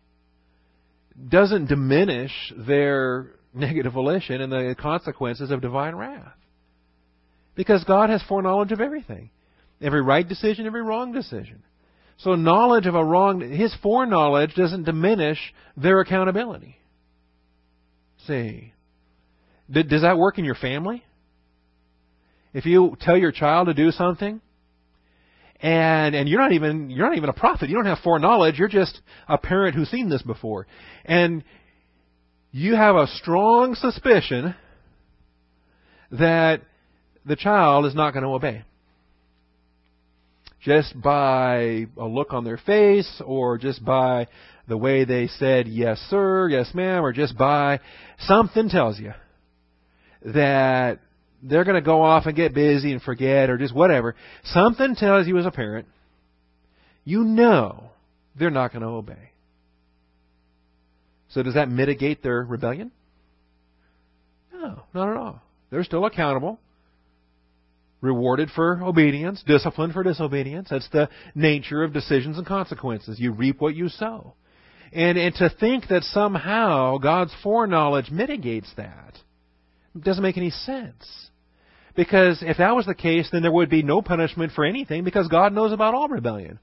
[1.28, 6.34] doesn't diminish their negative volition and the consequences of divine wrath.
[7.56, 9.30] Because God has foreknowledge of everything
[9.82, 11.63] every right decision, every wrong decision.
[12.17, 15.38] So, knowledge of a wrong, His foreknowledge doesn't diminish
[15.78, 16.78] their accountability.
[18.28, 18.74] See?
[19.72, 21.02] Does that work in your family?
[22.53, 24.41] If you tell your child to do something,
[25.62, 27.69] and and you're not even you're not even a prophet.
[27.69, 28.57] You don't have foreknowledge.
[28.57, 30.67] You're just a parent who's seen this before,
[31.05, 31.43] and
[32.51, 34.55] you have a strong suspicion
[36.12, 36.62] that
[37.25, 38.63] the child is not going to obey.
[40.62, 44.27] Just by a look on their face, or just by
[44.67, 47.79] the way they said yes sir, yes ma'am, or just by
[48.19, 49.13] something tells you
[50.25, 50.99] that
[51.41, 54.15] they're going to go off and get busy and forget or just whatever.
[54.45, 55.88] Something tells you as a parent,
[57.04, 57.91] you know
[58.38, 59.32] they're not going to obey.
[61.30, 62.91] So does that mitigate their rebellion?
[64.54, 65.41] No, not at all.
[65.69, 66.60] They're still accountable
[68.02, 70.69] rewarded for obedience, disciplined for disobedience.
[70.69, 73.19] That's the nature of decisions and consequences.
[73.19, 74.36] You reap what you sow.
[74.91, 79.17] And, and to think that somehow God's foreknowledge mitigates that
[79.99, 81.28] doesn't make any sense.
[81.99, 85.27] Because if that was the case, then there would be no punishment for anything because
[85.27, 86.57] God knows about all rebellion.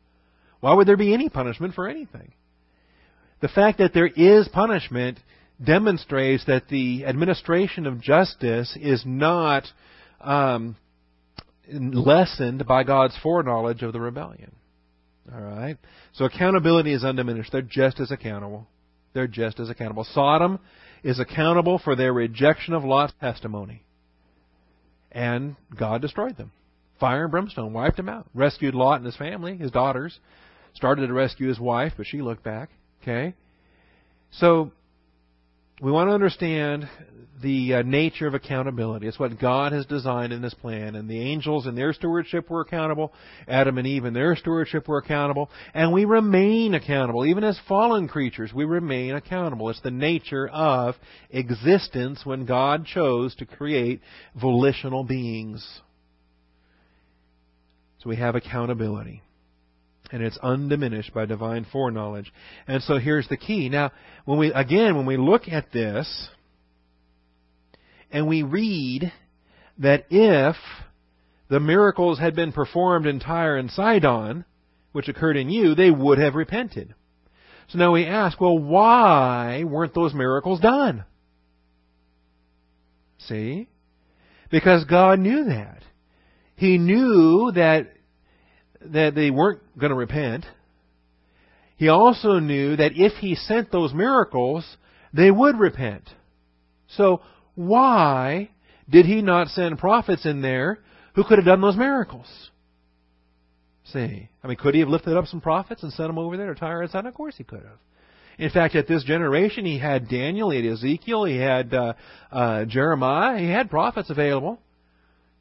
[0.61, 2.33] Why would there be any punishment for anything?
[3.43, 5.19] The fact that there is punishment
[5.63, 9.65] demonstrates that the administration of justice is not
[10.23, 10.75] um,
[11.71, 14.53] lessened by God's foreknowledge of the rebellion.
[15.31, 15.77] All right?
[16.15, 17.53] So accountability is undiminished.
[17.53, 18.69] They're just as accountable.
[19.13, 20.07] They're just as accountable.
[20.15, 20.61] Sodom
[21.05, 23.83] is accountable for their rejection of Lot's testimony.
[25.13, 26.53] And God destroyed them.
[26.99, 28.27] Fire and brimstone wiped them out.
[28.35, 30.19] Rescued Lot and his family, his daughters.
[30.75, 32.71] Started to rescue his wife, but she looked back.
[33.03, 33.35] Okay?
[34.31, 34.73] So
[35.81, 36.89] we want to understand
[37.43, 39.07] the uh, nature of accountability.
[39.07, 40.95] It's what God has designed in His plan.
[40.95, 43.13] And the angels in their stewardship were accountable.
[43.47, 45.51] Adam and Eve in their stewardship were accountable.
[45.75, 47.27] And we remain accountable.
[47.27, 49.69] Even as fallen creatures, we remain accountable.
[49.69, 50.95] It's the nature of
[51.31, 54.01] existence when God chose to create
[54.35, 55.83] volitional beings.
[57.99, 59.23] So we have accountability
[60.13, 62.33] and it's undiminished by divine foreknowledge.
[62.67, 63.69] And so here's the key.
[63.69, 63.93] Now,
[64.25, 66.29] when we again, when we look at this
[68.11, 69.13] and we read
[69.79, 70.57] that if
[71.49, 74.45] the miracles had been performed in Tyre and Sidon,
[74.93, 76.95] which occurred in you, they would have repented.
[77.69, 81.05] So now we ask, well, why weren't those miracles done?
[83.19, 83.69] See?
[84.51, 85.83] Because God knew that.
[86.55, 87.96] He knew that
[88.93, 90.45] that they weren't going to repent.
[91.77, 94.77] He also knew that if he sent those miracles,
[95.13, 96.09] they would repent.
[96.89, 97.21] So
[97.55, 98.51] why
[98.89, 100.79] did he not send prophets in there
[101.15, 102.27] who could have done those miracles?
[103.93, 106.53] See, I mean, could he have lifted up some prophets and sent them over there
[106.53, 107.07] to Tyre and Sidon?
[107.07, 107.79] Of course he could have.
[108.39, 111.95] In fact, at this generation, he had Daniel, he had Ezekiel, he had uh,
[112.31, 114.61] uh, Jeremiah, he had prophets available.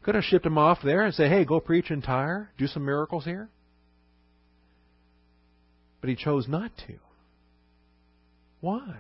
[0.06, 2.86] Could have shipped him off there and say, hey, go preach in Tyre, do some
[2.86, 3.50] miracles here.
[6.00, 6.94] But he chose not to.
[8.62, 8.98] Why?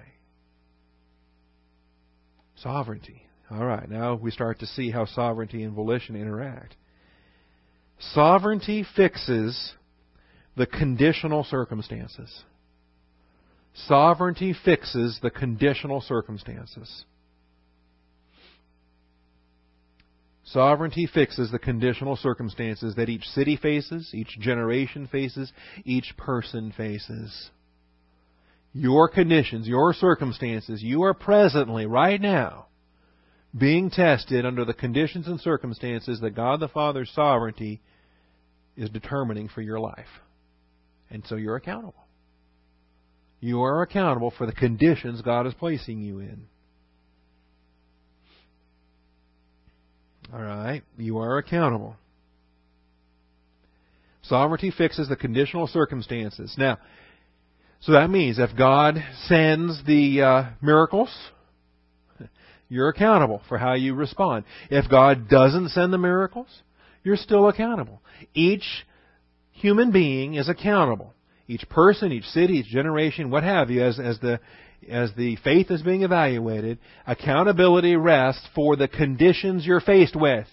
[2.55, 3.21] Sovereignty.
[3.51, 6.75] All right, now we start to see how sovereignty and volition interact.
[7.99, 9.73] Sovereignty fixes
[10.57, 12.41] the conditional circumstances.
[13.75, 17.05] Sovereignty fixes the conditional circumstances.
[20.45, 25.51] Sovereignty fixes the conditional circumstances that each city faces, each generation faces,
[25.83, 27.49] each person faces.
[28.71, 32.67] Your conditions, your circumstances, you are presently, right now,
[33.57, 37.81] being tested under the conditions and circumstances that God the Father's sovereignty
[38.77, 40.05] is determining for your life.
[41.09, 42.05] And so you're accountable.
[43.39, 46.47] You are accountable for the conditions God is placing you in.
[50.33, 50.83] All right?
[50.97, 51.95] You are accountable.
[54.23, 56.55] Sovereignty fixes the conditional circumstances.
[56.57, 56.79] Now,
[57.81, 58.95] so that means if God
[59.27, 61.15] sends the uh, miracles,
[62.69, 64.45] you're accountable for how you respond.
[64.71, 66.47] If God doesn't send the miracles,
[67.03, 68.01] you're still accountable.
[68.33, 68.65] Each
[69.51, 71.13] human being is accountable.
[71.47, 74.39] Each person, each city, each generation, what have you, as, as the
[74.89, 80.47] as the faith is being evaluated, accountability rests for the conditions you're faced with.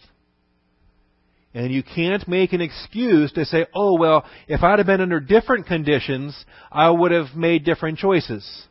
[1.54, 5.20] And you can't make an excuse to say, oh, well, if I'd have been under
[5.20, 8.66] different conditions, I would have made different choices.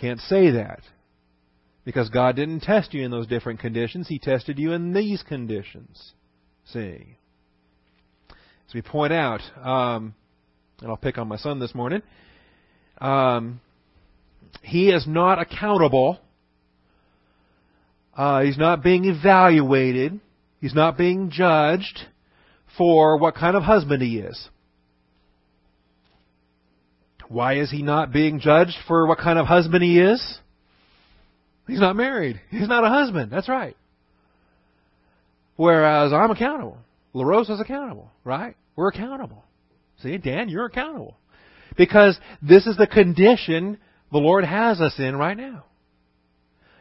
[0.00, 0.80] Can't say that.
[1.84, 4.08] Because God didn't test you in those different conditions.
[4.08, 6.12] He tested you in these conditions.
[6.72, 7.16] See?
[8.30, 10.14] As we point out, um,
[10.80, 12.00] and I'll pick on my son this morning,
[12.98, 13.60] um,
[14.62, 16.18] he is not accountable.
[18.16, 20.20] Uh, he's not being evaluated.
[20.60, 22.00] He's not being judged
[22.76, 24.48] for what kind of husband he is.
[27.28, 30.38] Why is he not being judged for what kind of husband he is?
[31.66, 32.40] He's not married.
[32.50, 33.30] He's not a husband.
[33.32, 33.76] That's right.
[35.56, 36.78] Whereas I'm accountable.
[37.14, 38.56] LaRosa's accountable, right?
[38.76, 39.44] We're accountable.
[40.02, 41.16] See, Dan, you're accountable.
[41.76, 43.78] Because this is the condition
[44.12, 45.64] the Lord has us in right now.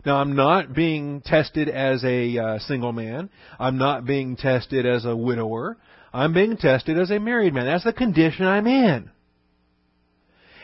[0.06, 3.30] Now, I'm not being tested as a uh, single man.
[3.58, 5.78] I'm not being tested as a widower.
[6.12, 7.66] I'm being tested as a married man.
[7.66, 9.10] That's the condition I'm in.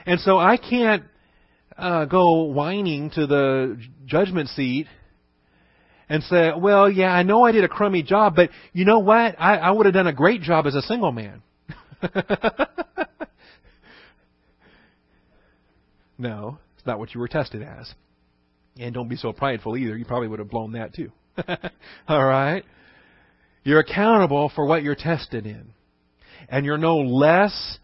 [0.06, 1.04] And so I can't
[1.78, 4.88] uh, go whining to the judgment seat
[6.10, 9.36] and say, well, yeah, I know I did a crummy job, but you know what?
[9.40, 11.42] I, I would have done a great job as a single man.
[16.20, 17.92] no, it's not what you were tested as.
[18.78, 19.98] And don't be so prideful either.
[19.98, 21.12] You probably would have blown that too.
[22.08, 22.64] All right?
[23.64, 25.74] You're accountable for what you're tested in.
[26.50, 27.80] And you're no less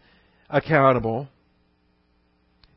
[0.48, 1.28] accountable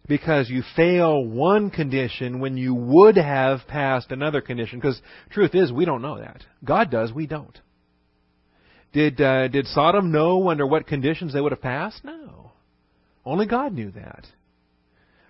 [0.07, 4.80] because you fail one condition when you would have passed another condition.
[4.80, 4.99] Because
[5.30, 6.43] truth is, we don't know that.
[6.66, 7.57] God does, we don't.
[8.91, 12.03] Did uh, did Sodom know under what conditions they would have passed?
[12.03, 12.51] No.
[13.24, 14.26] Only God knew that.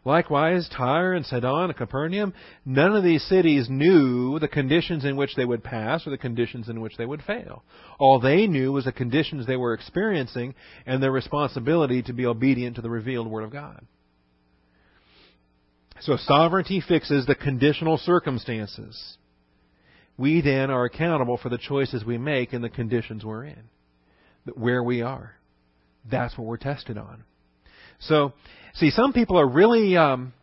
[0.05, 2.33] Likewise, Tyre and Sidon and Capernaum,
[2.65, 6.69] none of these cities knew the conditions in which they would pass or the conditions
[6.69, 7.63] in which they would fail.
[7.97, 12.77] All they knew was the conditions they were experiencing and their responsibility to be obedient
[12.77, 13.85] to the revealed Word of God.
[16.01, 19.17] So sovereignty fixes the conditional circumstances.
[20.17, 23.63] We then are accountable for the choices we make and the conditions we're in,
[24.53, 25.35] where we are.
[26.09, 27.23] That's what we're tested on.
[27.99, 28.33] So,
[28.75, 29.97] see, some people are really.
[29.97, 30.33] Um,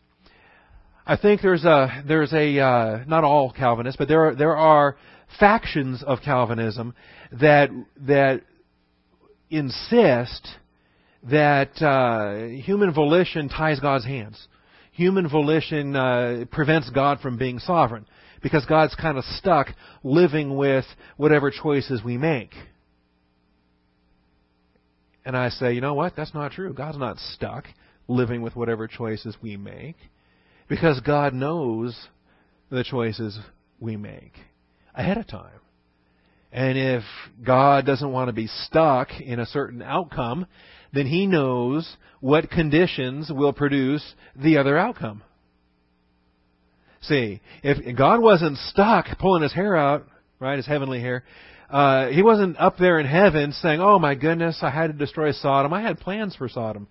[1.06, 4.96] I think there's a there's a uh, not all Calvinists, but there are there are
[5.38, 6.94] factions of Calvinism
[7.32, 7.70] that
[8.06, 8.42] that
[9.50, 10.48] insist
[11.30, 14.46] that uh, human volition ties God's hands
[14.96, 18.06] human volition uh, prevents God from being sovereign
[18.42, 19.68] because God's kind of stuck
[20.02, 20.86] living with
[21.18, 22.52] whatever choices we make.
[25.24, 26.16] And I say, you know what?
[26.16, 26.72] That's not true.
[26.72, 27.64] God's not stuck
[28.08, 29.96] living with whatever choices we make
[30.68, 31.96] because God knows
[32.70, 33.38] the choices
[33.80, 34.32] we make
[34.94, 35.60] ahead of time.
[36.52, 37.02] And if
[37.44, 40.46] God doesn't want to be stuck in a certain outcome,
[40.92, 45.22] then he knows what conditions will produce the other outcome.
[47.02, 50.06] See, if God wasn't stuck pulling his hair out,
[50.40, 51.24] right, his heavenly hair,
[51.68, 55.32] uh, he wasn't up there in heaven saying, "Oh my goodness, I had to destroy
[55.32, 55.72] Sodom.
[55.72, 56.88] I had plans for Sodom.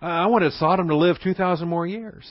[0.00, 2.28] I wanted Sodom to live two thousand more years."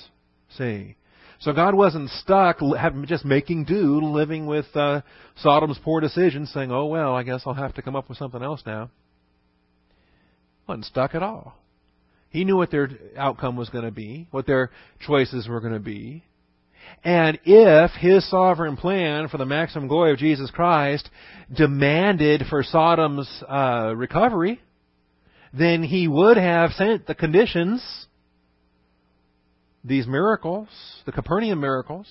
[0.57, 0.95] See,
[1.39, 2.59] so God wasn't stuck
[3.05, 5.01] just making do, living with uh,
[5.38, 8.41] Sodom's poor decisions, saying, "Oh well, I guess I'll have to come up with something
[8.41, 8.89] else now."
[10.68, 11.55] wasn't stuck at all.
[12.30, 15.80] He knew what their outcome was going to be, what their choices were going to
[15.80, 16.24] be.
[17.03, 21.09] And if his sovereign plan for the maximum glory of Jesus Christ
[21.53, 24.61] demanded for Sodom's uh, recovery,
[25.58, 28.08] then he would have sent the conditions,
[29.84, 30.68] these miracles,
[31.05, 32.08] the Capernaum miracles,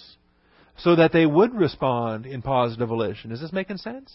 [0.78, 3.32] so that they would respond in positive volition.
[3.32, 4.14] Is this making sense?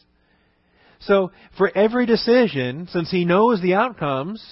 [1.00, 4.44] So, for every decision, since he knows the outcomes,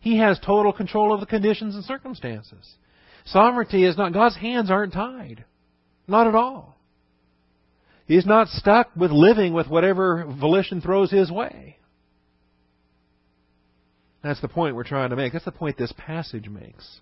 [0.00, 2.74] he has total control of the conditions and circumstances.
[3.26, 5.44] Sovereignty is not, God's hands aren't tied.
[6.08, 6.76] Not at all.
[8.06, 11.77] He's not stuck with living with whatever volition throws his way.
[14.22, 15.32] That's the point we're trying to make.
[15.32, 17.00] That's the point this passage makes.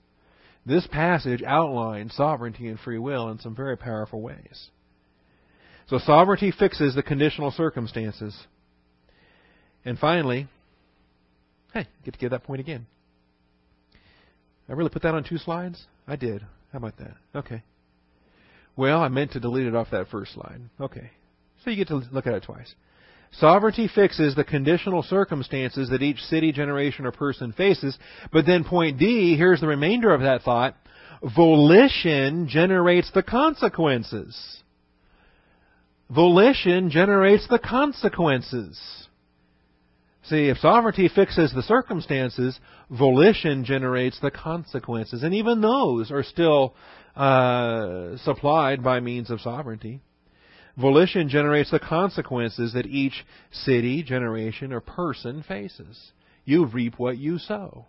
[0.66, 4.68] This passage outlines sovereignty and free will in some very powerful ways.
[5.88, 8.36] So sovereignty fixes the conditional circumstances.
[9.84, 10.48] And finally,
[11.72, 12.86] hey, get to give that point again.
[14.68, 15.84] I really put that on two slides?
[16.08, 16.42] I did.
[16.72, 17.14] How about that?
[17.34, 17.62] Okay.
[18.76, 20.60] Well, I meant to delete it off that first slide.
[20.80, 21.10] Okay.
[21.64, 22.74] So you get to look at it twice.
[23.38, 27.96] Sovereignty fixes the conditional circumstances that each city, generation, or person faces.
[28.32, 30.74] But then point D, here's the remainder of that thought.
[31.34, 34.62] Volition generates the consequences.
[36.08, 38.78] Volition generates the consequences.
[40.24, 42.58] See, if sovereignty fixes the circumstances,
[42.90, 45.22] volition generates the consequences.
[45.22, 46.74] And even those are still
[47.14, 50.00] uh, supplied by means of sovereignty.
[50.76, 56.12] Volition generates the consequences that each city, generation, or person faces.
[56.44, 57.86] You reap what you sow.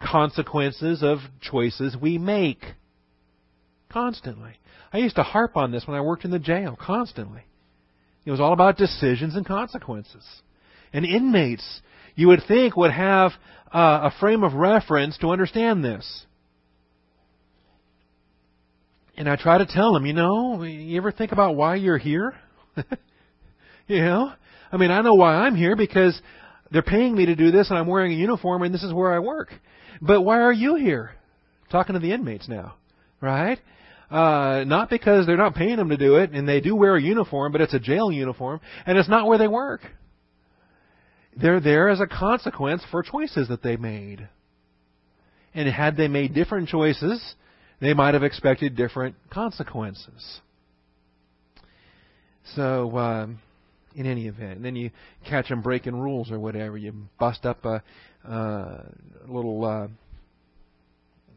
[0.00, 2.62] Consequences of choices we make.
[3.88, 4.52] Constantly.
[4.92, 6.76] I used to harp on this when I worked in the jail.
[6.78, 7.42] Constantly.
[8.26, 10.24] It was all about decisions and consequences
[10.92, 11.82] and inmates,
[12.14, 13.32] you would think, would have
[13.72, 16.26] uh, a frame of reference to understand this.
[19.16, 22.34] And I try to tell them, you know, you ever think about why you're here?
[23.86, 24.32] you know?
[24.70, 26.20] I mean, I know why I'm here because
[26.70, 29.14] they're paying me to do this, and I'm wearing a uniform, and this is where
[29.14, 29.48] I work.
[30.02, 31.12] But why are you here?
[31.70, 32.74] Talking to the inmates now,
[33.20, 33.58] right?
[34.10, 37.02] Uh, not because they're not paying them to do it, and they do wear a
[37.02, 39.80] uniform, but it's a jail uniform, and it's not where they work.
[41.36, 44.28] They're there as a consequence for choices that they made.
[45.54, 47.34] And had they made different choices,
[47.80, 50.40] they might have expected different consequences.
[52.54, 53.40] So, um,
[53.96, 54.90] in any event, and then you
[55.28, 56.76] catch them breaking rules or whatever.
[56.76, 57.82] You bust up a
[58.28, 58.82] uh,
[59.26, 59.88] little uh,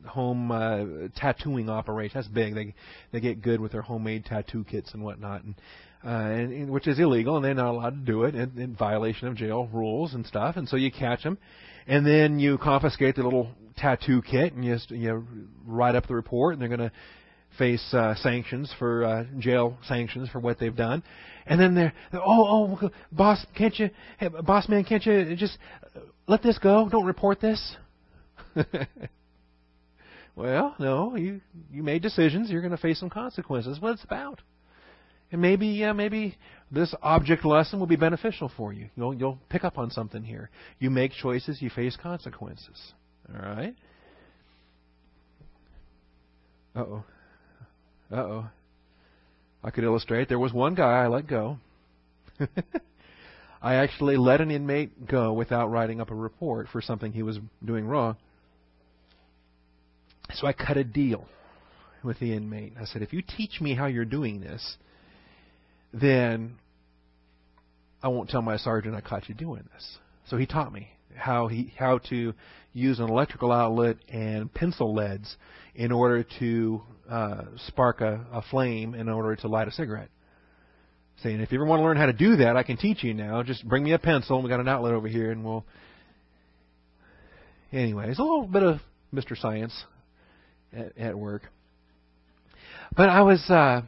[0.07, 2.13] home uh, tattooing operation.
[2.15, 2.53] That's big.
[2.53, 2.75] They
[3.11, 5.55] they get good with their homemade tattoo kits and whatnot, and,
[6.03, 8.75] uh, and, and which is illegal, and they're not allowed to do it in, in
[8.75, 10.57] violation of jail rules and stuff.
[10.57, 11.37] And so you catch them,
[11.89, 15.25] and then you confiscate the little tattoo kit, and you just, you
[15.65, 16.91] write up the report, and they're going to
[17.57, 21.03] face uh, sanctions for uh, jail sanctions for what they've done.
[21.45, 25.57] And then they're, oh, oh, boss, can't you, hey, boss man, can't you just
[26.27, 26.87] let this go?
[26.89, 27.75] Don't report this.
[30.39, 32.49] Well, no, you you made decisions.
[32.49, 33.81] You're going to face some consequences.
[33.81, 34.39] What it's about.
[35.31, 36.35] And maybe uh, maybe
[36.71, 38.89] this object lesson will be beneficial for you.
[38.95, 40.49] You'll you'll pick up on something here.
[40.79, 41.61] You make choices.
[41.61, 42.93] You face consequences.
[43.33, 43.75] All right.
[46.75, 47.03] Uh oh.
[48.11, 48.49] Uh oh.
[49.63, 50.29] I could illustrate.
[50.29, 51.57] There was one guy I let go.
[53.61, 57.39] I actually let an inmate go without writing up a report for something he was
[57.63, 58.15] doing wrong.
[60.33, 61.25] So I cut a deal
[62.03, 62.73] with the inmate.
[62.79, 64.77] I said, if you teach me how you're doing this,
[65.93, 66.55] then
[68.01, 69.97] I won't tell my sergeant I caught you doing this.
[70.27, 72.33] So he taught me how he how to
[72.73, 75.35] use an electrical outlet and pencil leads
[75.75, 80.09] in order to uh, spark a, a flame in order to light a cigarette.
[81.23, 83.13] Saying, if you ever want to learn how to do that, I can teach you
[83.13, 83.43] now.
[83.43, 84.37] Just bring me a pencil.
[84.37, 85.65] and We got an outlet over here, and we'll.
[87.73, 88.79] Anyway, it's a little bit of
[89.13, 89.37] Mr.
[89.37, 89.73] Science
[90.71, 91.43] at, at work.
[92.95, 93.81] But I was, uh,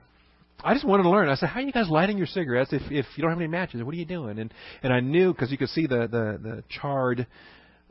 [0.63, 1.29] I just wanted to learn.
[1.29, 3.47] I said, "How are you guys lighting your cigarettes if if you don't have any
[3.47, 3.83] matches?
[3.83, 4.53] What are you doing?" And
[4.83, 7.27] and I knew because you could see the the the charred,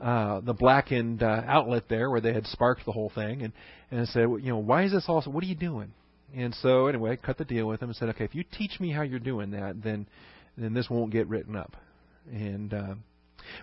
[0.00, 3.42] uh, the blackened uh, outlet there where they had sparked the whole thing.
[3.42, 3.52] And
[3.90, 5.30] and I said, well, you know, why is this also?
[5.30, 5.92] What are you doing?
[6.36, 8.78] And so anyway, I cut the deal with him and said, "Okay, if you teach
[8.78, 10.06] me how you're doing that, then
[10.56, 11.76] then this won't get written up."
[12.30, 12.94] And uh,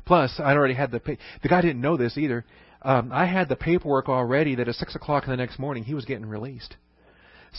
[0.05, 2.45] plus, I'd already had the pay- the guy didn't know this either
[2.81, 6.05] um, I had the paperwork already that at six o'clock the next morning he was
[6.05, 6.75] getting released.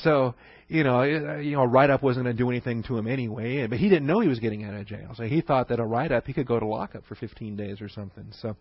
[0.03, 0.35] So,
[0.69, 3.67] you know, you know, a write up wasn't going to do anything to him anyway.
[3.67, 5.85] But he didn't know he was getting out of jail, so he thought that a
[5.85, 8.27] write up he could go to lockup for 15 days or something.
[8.41, 8.57] So,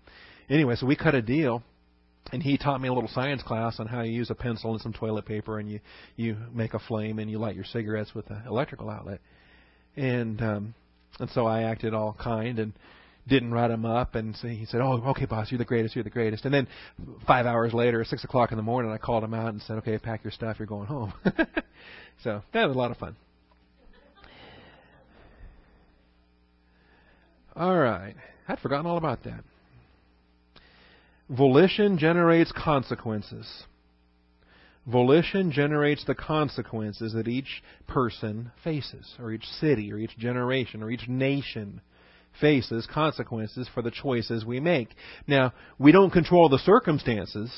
[0.50, 1.64] anyway, so we cut a deal,
[2.32, 4.82] and he taught me a little science class on how you use a pencil and
[4.82, 5.80] some toilet paper, and you
[6.16, 9.20] you make a flame and you light your cigarettes with an electrical outlet.
[9.96, 10.74] And um,
[11.20, 12.74] and so I acted all kind and
[13.28, 16.10] didn't write him up, and he said, "Oh, okay, boss, you're the greatest, you're the
[16.10, 16.68] greatest." And then
[17.26, 19.98] five hours later, six o'clock in the morning, I called him out and said, "Okay,
[19.98, 21.14] pack your stuff, you're going home."
[22.24, 23.16] so that was a lot of fun.
[27.56, 28.16] All right,
[28.48, 29.44] I'd forgotten all about that.
[31.30, 33.64] Volition generates consequences.
[34.86, 40.90] Volition generates the consequences that each person faces, or each city, or each generation, or
[40.90, 41.82] each nation
[42.40, 44.90] faces consequences for the choices we make.
[45.28, 47.52] Now, we don't control the circumstances,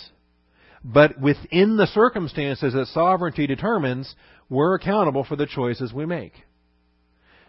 [0.83, 4.15] but within the circumstances that sovereignty determines,
[4.49, 6.33] we're accountable for the choices we make.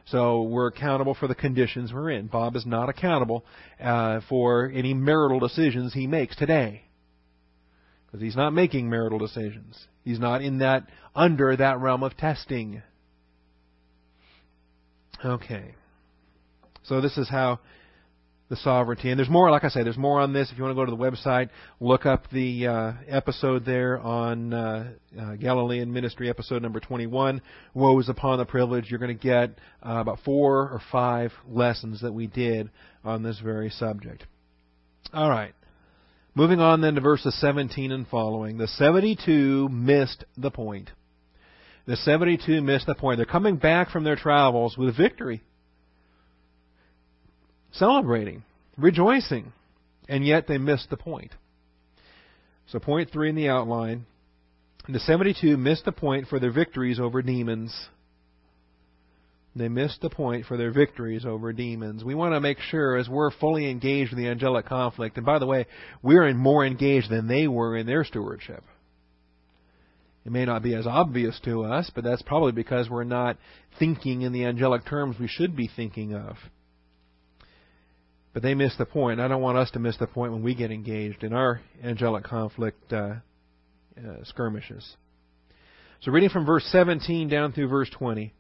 [0.07, 2.26] So we're accountable for the conditions we're in.
[2.26, 3.45] Bob is not accountable
[3.81, 6.83] uh, for any marital decisions he makes today.
[8.07, 9.78] Because he's not making marital decisions.
[10.03, 12.83] He's not in that under that realm of testing.
[15.24, 15.74] Okay.
[16.91, 17.61] So this is how
[18.49, 19.11] the sovereignty.
[19.11, 20.51] And there's more, like I say, there's more on this.
[20.51, 24.53] If you want to go to the website, look up the uh, episode there on
[24.53, 27.43] uh, uh, Galilean Ministry, episode number 21,
[27.74, 28.91] Woes Upon the Privilege.
[28.91, 29.51] You're going to get
[29.86, 32.70] uh, about four or five lessons that we did
[33.05, 34.24] on this very subject.
[35.14, 35.55] All right.
[36.34, 38.59] Moving on then to verses 17 and following.
[38.59, 40.91] The 72 missed the point.
[41.86, 43.18] The 72 missed the point.
[43.18, 45.45] They're coming back from their travels with victory
[47.73, 48.45] celebrating,
[48.77, 49.53] rejoicing,
[50.09, 51.33] and yet they missed the point.
[52.68, 54.07] So, point three in the outline
[54.89, 57.89] the 72 missed the point for their victories over demons.
[59.55, 62.05] They missed the point for their victories over demons.
[62.05, 65.39] We want to make sure, as we're fully engaged in the angelic conflict, and by
[65.39, 65.66] the way,
[66.03, 68.62] we're more engaged than they were in their stewardship.
[70.25, 73.39] It may not be as obvious to us, but that's probably because we're not
[73.79, 76.37] thinking in the angelic terms we should be thinking of.
[78.33, 79.20] But they miss the point.
[79.20, 82.24] I don't want us to miss the point when we get engaged in our angelic
[82.24, 83.14] conflict uh,
[83.99, 84.97] uh, skirmishes.
[86.03, 88.33] So, reading from verse 17 down through verse 20.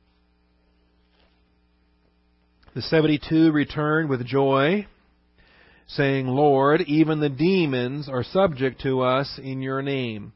[2.72, 4.86] The 72 returned with joy,
[5.88, 10.32] saying, Lord, even the demons are subject to us in your name.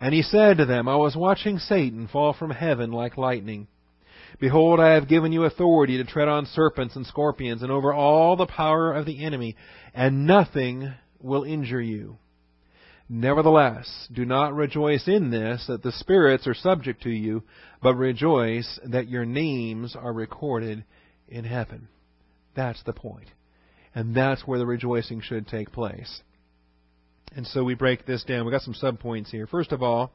[0.00, 3.68] And he said to them, I was watching Satan fall from heaven like lightning.
[4.40, 8.36] Behold, I have given you authority to tread on serpents and scorpions and over all
[8.36, 9.56] the power of the enemy,
[9.94, 12.18] and nothing will injure you.
[13.08, 17.42] Nevertheless, do not rejoice in this that the spirits are subject to you,
[17.82, 20.84] but rejoice that your names are recorded
[21.26, 21.88] in heaven.
[22.54, 23.28] That's the point.
[23.94, 26.22] And that's where the rejoicing should take place.
[27.34, 28.44] And so we break this down.
[28.44, 29.46] We've got some subpoints here.
[29.46, 30.12] First of all,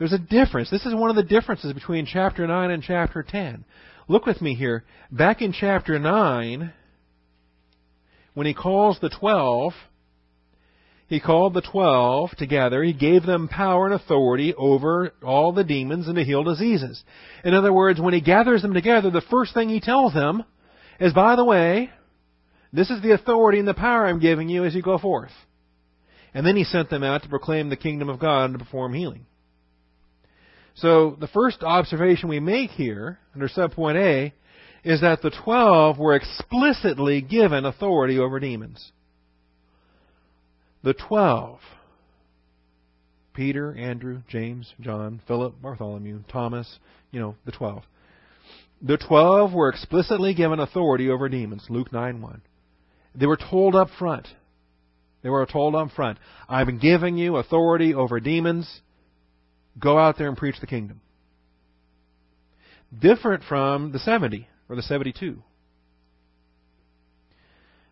[0.00, 0.70] there's a difference.
[0.70, 3.66] This is one of the differences between chapter 9 and chapter 10.
[4.08, 4.82] Look with me here.
[5.12, 6.72] Back in chapter 9,
[8.32, 9.74] when he calls the twelve,
[11.06, 12.82] he called the twelve together.
[12.82, 17.04] He gave them power and authority over all the demons and to heal diseases.
[17.44, 20.44] In other words, when he gathers them together, the first thing he tells them
[20.98, 21.90] is, by the way,
[22.72, 25.32] this is the authority and the power I'm giving you as you go forth.
[26.32, 28.94] And then he sent them out to proclaim the kingdom of God and to perform
[28.94, 29.26] healing.
[30.80, 34.32] So the first observation we make here, under subpoint A,
[34.82, 38.92] is that the twelve were explicitly given authority over demons.
[40.82, 41.60] The twelve
[43.34, 46.78] Peter, Andrew, James, John, Philip, Bartholomew, Thomas,
[47.10, 47.82] you know, the twelve.
[48.80, 52.42] The twelve were explicitly given authority over demons, Luke 9 1.
[53.14, 54.28] They were told up front.
[55.22, 56.18] They were told up front,
[56.48, 58.80] I've giving you authority over demons.
[59.78, 61.00] Go out there and preach the kingdom.
[62.96, 65.42] Different from the 70 or the 72.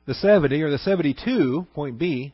[0.07, 2.33] The 70 or the 72, point B,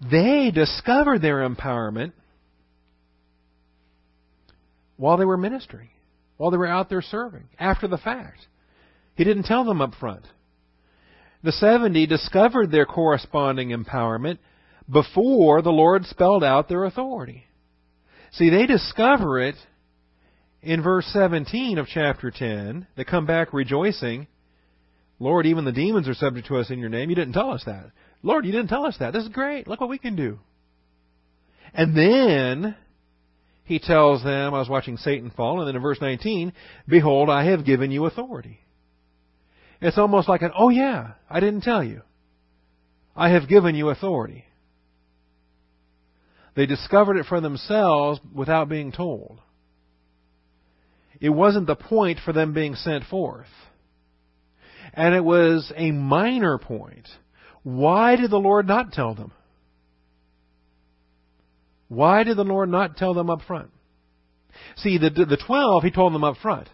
[0.00, 2.12] they discovered their empowerment
[4.96, 5.88] while they were ministering,
[6.36, 8.46] while they were out there serving, after the fact.
[9.14, 10.26] He didn't tell them up front.
[11.42, 14.38] The 70 discovered their corresponding empowerment
[14.90, 17.47] before the Lord spelled out their authority.
[18.32, 19.56] See, they discover it
[20.62, 22.86] in verse 17 of chapter 10.
[22.96, 24.26] They come back rejoicing.
[25.18, 27.10] Lord, even the demons are subject to us in your name.
[27.10, 27.90] You didn't tell us that.
[28.22, 29.12] Lord, you didn't tell us that.
[29.12, 29.66] This is great.
[29.66, 30.38] Look what we can do.
[31.74, 32.76] And then
[33.64, 36.52] he tells them, I was watching Satan fall, and then in verse 19,
[36.88, 38.60] Behold, I have given you authority.
[39.80, 42.02] It's almost like an, oh yeah, I didn't tell you.
[43.14, 44.44] I have given you authority.
[46.58, 49.38] They discovered it for themselves without being told.
[51.20, 53.46] It wasn't the point for them being sent forth.
[54.92, 57.06] And it was a minor point.
[57.62, 59.30] Why did the Lord not tell them?
[61.86, 63.70] Why did the Lord not tell them up front?
[64.78, 66.68] See, the, the 12, He told them up front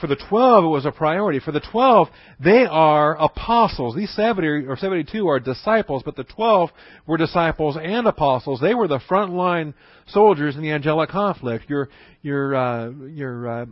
[0.00, 1.40] for the 12, it was a priority.
[1.40, 2.08] For the 12,
[2.38, 3.96] they are apostles.
[3.96, 6.70] These 70 or 72 are disciples, but the 12
[7.06, 8.60] were disciples and apostles.
[8.60, 9.74] They were the frontline
[10.08, 11.68] soldiers in the angelic conflict.
[11.68, 11.88] Your,
[12.22, 13.66] your, uh, your uh,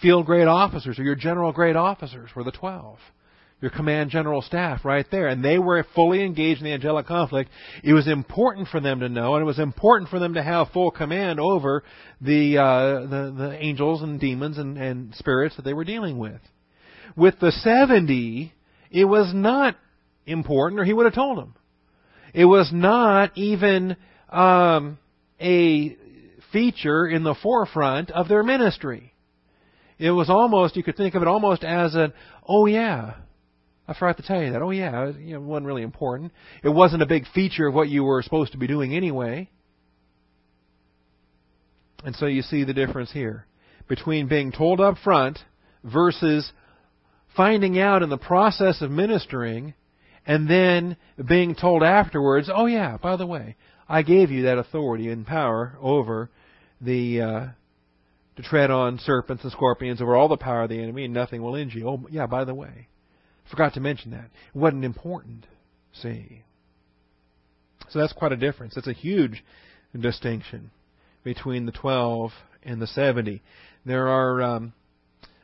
[0.00, 2.98] field grade officers or your general grade officers were the 12
[3.60, 5.28] your command general staff right there.
[5.28, 7.50] And they were fully engaged in the angelic conflict.
[7.84, 10.70] It was important for them to know, and it was important for them to have
[10.70, 11.84] full command over
[12.20, 16.40] the, uh, the, the angels and demons and, and spirits that they were dealing with.
[17.16, 18.52] With the 70,
[18.90, 19.76] it was not
[20.26, 21.54] important, or he would have told them.
[22.32, 23.96] It was not even
[24.28, 24.98] um,
[25.40, 25.96] a
[26.52, 29.12] feature in the forefront of their ministry.
[29.98, 32.12] It was almost, you could think of it almost as an,
[32.46, 33.14] oh yeah,
[33.90, 34.62] I forgot to tell you that.
[34.62, 36.30] Oh yeah, it, you know, wasn't really important.
[36.62, 39.50] It wasn't a big feature of what you were supposed to be doing anyway.
[42.04, 43.46] And so you see the difference here
[43.88, 45.40] between being told up front
[45.82, 46.52] versus
[47.36, 49.74] finding out in the process of ministering
[50.24, 50.96] and then
[51.28, 53.56] being told afterwards, oh yeah, by the way,
[53.88, 56.30] I gave you that authority and power over
[56.80, 57.46] the uh,
[58.36, 61.42] to tread on serpents and scorpions over all the power of the enemy and nothing
[61.42, 61.88] will injure you.
[61.88, 62.86] Oh yeah, by the way.
[63.50, 64.30] Forgot to mention that.
[64.54, 65.46] It wasn't important.
[65.92, 66.42] See.
[67.88, 68.74] So that's quite a difference.
[68.74, 69.44] That's a huge
[69.98, 70.70] distinction
[71.24, 72.30] between the 12
[72.62, 73.42] and the 70.
[73.84, 74.72] There are um,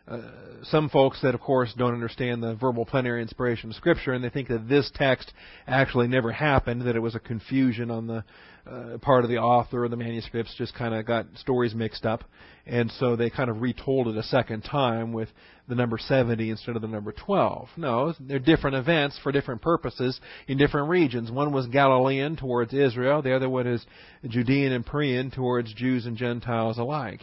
[0.07, 0.21] uh,
[0.63, 4.31] some folks that, of course, don't understand the verbal plenary inspiration of Scripture, and they
[4.31, 5.33] think that this text
[5.67, 8.25] actually never happened, that it was a confusion on the
[8.71, 12.23] uh, part of the author or the manuscripts, just kind of got stories mixed up,
[12.67, 15.29] and so they kind of retold it a second time with
[15.69, 17.69] the number 70 instead of the number 12.
[17.77, 21.31] No, they're different events for different purposes in different regions.
[21.31, 23.85] One was Galilean towards Israel, the other one is
[24.27, 27.21] Judean and Perean towards Jews and Gentiles alike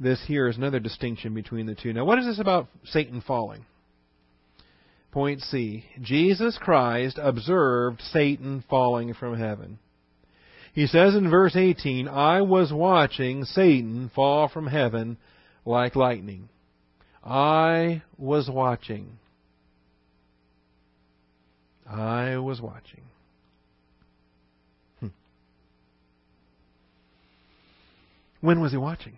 [0.00, 1.92] this here is another distinction between the two.
[1.92, 3.64] Now, what is this about Satan falling?
[5.12, 5.84] Point C.
[6.02, 9.78] Jesus Christ observed Satan falling from heaven.
[10.72, 15.18] He says in verse 18, I was watching Satan fall from heaven
[15.64, 16.48] like lightning.
[17.24, 19.18] I was watching.
[21.88, 23.02] I was watching.
[25.00, 25.08] Hmm.
[28.40, 29.14] When was he watching?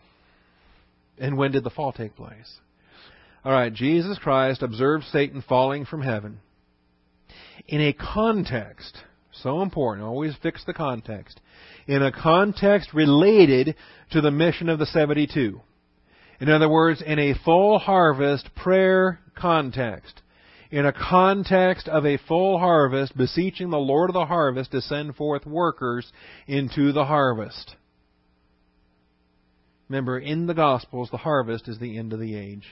[1.18, 2.60] And when did the fall take place?
[3.44, 6.40] All right, Jesus Christ observed Satan falling from heaven
[7.68, 8.98] in a context,
[9.32, 11.40] so important, always fix the context,
[11.86, 13.74] in a context related
[14.12, 15.60] to the mission of the 72.
[16.40, 20.22] In other words, in a full harvest prayer context.
[20.70, 25.14] In a context of a full harvest, beseeching the Lord of the harvest to send
[25.16, 26.12] forth workers
[26.46, 27.76] into the harvest.
[29.88, 32.66] Remember, in the Gospels, the harvest is the end of the age.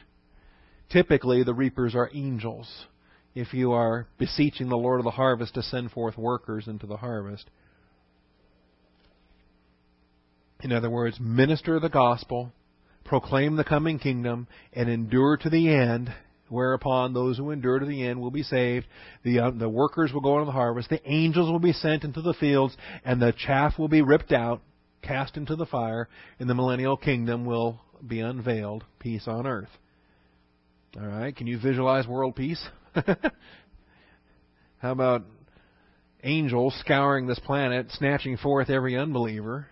[0.91, 2.87] Typically, the reapers are angels.
[3.35, 6.97] If you are beseeching the Lord of the harvest to send forth workers into the
[6.97, 7.49] harvest.
[10.61, 12.53] In other words, minister the gospel,
[13.05, 16.13] proclaim the coming kingdom, and endure to the end,
[16.49, 18.87] whereupon those who endure to the end will be saved.
[19.23, 20.91] The, uh, the workers will go into the harvest.
[20.91, 24.61] The angels will be sent into the fields, and the chaff will be ripped out
[25.03, 29.69] cast into the fire, and the millennial kingdom will be unveiled, peace on earth.
[30.99, 32.65] All right, can you visualize world peace?
[34.79, 35.23] How about
[36.23, 39.67] angels scouring this planet, snatching forth every unbeliever?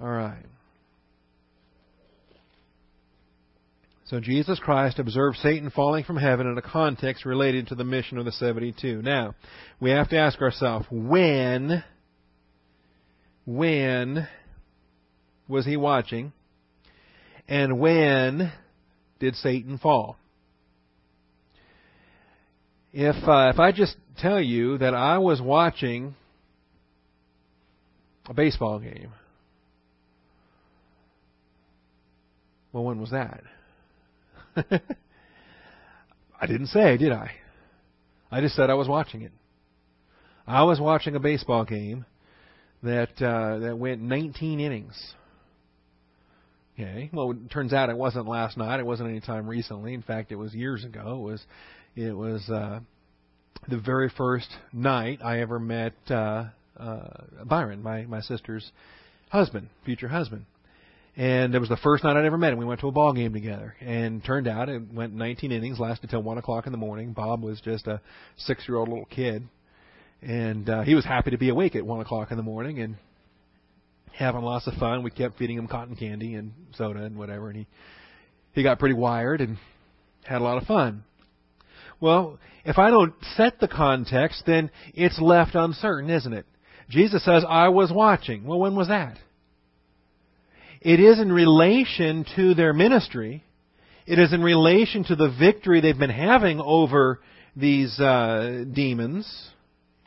[0.00, 0.44] All right.
[4.10, 8.18] So Jesus Christ observed Satan falling from heaven in a context related to the mission
[8.18, 9.02] of the 72.
[9.02, 9.36] Now,
[9.78, 11.84] we have to ask ourselves, when
[13.46, 14.26] when
[15.46, 16.32] was he watching?
[17.46, 18.50] And when
[19.20, 20.16] did Satan fall?
[22.92, 26.16] If uh, if I just tell you that I was watching
[28.28, 29.12] a baseball game,
[32.72, 33.44] well, when was that?
[36.40, 37.32] I didn't say, did I?
[38.30, 39.32] I just said I was watching it.
[40.46, 42.04] I was watching a baseball game
[42.82, 45.14] that uh, that went 19 innings.
[46.74, 47.10] Okay.
[47.12, 48.80] Well, it turns out it wasn't last night.
[48.80, 49.92] It wasn't any time recently.
[49.92, 51.16] In fact, it was years ago.
[51.16, 51.42] It was
[51.96, 52.80] it was uh,
[53.68, 56.46] the very first night I ever met uh,
[56.78, 57.08] uh,
[57.44, 58.70] Byron, my my sister's
[59.28, 60.46] husband, future husband.
[61.20, 62.58] And it was the first night I'd ever met him.
[62.58, 66.08] We went to a ball game together, and turned out it went 19 innings, lasted
[66.08, 67.12] till one o'clock in the morning.
[67.12, 68.00] Bob was just a
[68.38, 69.46] six-year-old little kid,
[70.22, 72.96] and uh, he was happy to be awake at one o'clock in the morning and
[74.14, 75.02] having lots of fun.
[75.02, 77.66] We kept feeding him cotton candy and soda and whatever, and he
[78.54, 79.58] he got pretty wired and
[80.24, 81.04] had a lot of fun.
[82.00, 86.46] Well, if I don't set the context, then it's left uncertain, isn't it?
[86.88, 88.46] Jesus says, I was watching.
[88.46, 89.18] Well, when was that?
[90.80, 93.44] It is in relation to their ministry.
[94.06, 97.20] It is in relation to the victory they've been having over
[97.54, 99.50] these uh, demons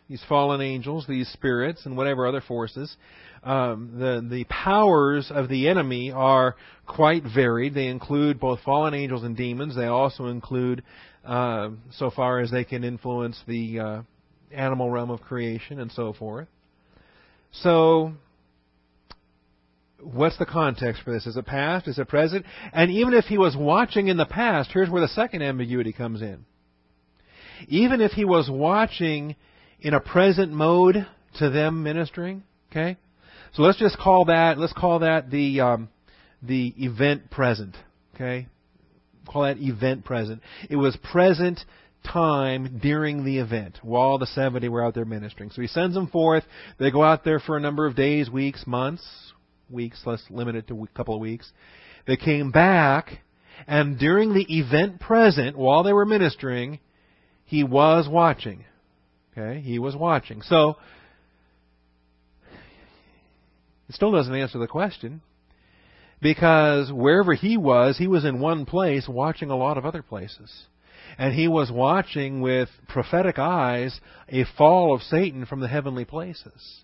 [0.10, 2.96] these fallen angels, these spirits, and whatever other forces.
[3.44, 6.56] Um, the the powers of the enemy are
[6.86, 7.74] quite varied.
[7.74, 9.76] They include both fallen angels and demons.
[9.76, 10.84] They also include,
[11.26, 14.02] uh, so far as they can influence the uh,
[14.52, 16.48] animal realm of creation and so forth.
[17.52, 18.14] So,
[20.04, 21.26] what's the context for this?
[21.26, 21.88] Is it past?
[21.88, 22.46] Is it present?
[22.72, 26.22] And even if he was watching in the past, here's where the second ambiguity comes
[26.22, 26.46] in.
[27.68, 29.36] Even if he was watching
[29.80, 32.44] in a present mode to them ministering.
[32.72, 32.98] Okay,
[33.54, 35.90] so let's just call that let's call that the um,
[36.42, 37.76] the event present.
[38.16, 38.48] Okay,
[39.28, 40.42] call that event present.
[40.70, 41.60] It was present
[42.04, 45.52] time during the event while the 70 were out there ministering.
[45.52, 46.44] So he sends them forth.
[46.78, 49.33] They go out there for a number of days, weeks, months,
[49.74, 51.52] weeks, let's limit it to a couple of weeks.
[52.08, 53.20] They came back,
[53.68, 56.80] and during the event present, while they were ministering,
[57.46, 58.66] he was watching.
[59.32, 60.42] Okay, he was watching.
[60.44, 60.76] So,
[63.90, 65.22] it still doesn't answer the question.
[66.22, 70.52] Because wherever he was, he was in one place watching a lot of other places.
[71.18, 74.00] And he was watching with prophetic eyes
[74.30, 76.84] a fall of Satan from the heavenly places.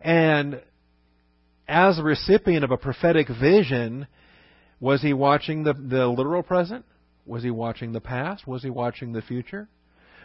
[0.00, 0.60] And
[1.68, 4.06] as a recipient of a prophetic vision,
[4.80, 6.84] was he watching the, the literal present?
[7.24, 8.46] Was he watching the past?
[8.46, 9.68] Was he watching the future?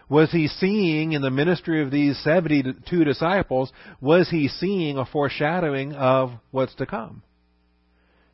[0.10, 3.72] Was he seeing in the ministry of these 72 disciples,
[4.02, 7.24] was he seeing a foreshadowing of what's to come?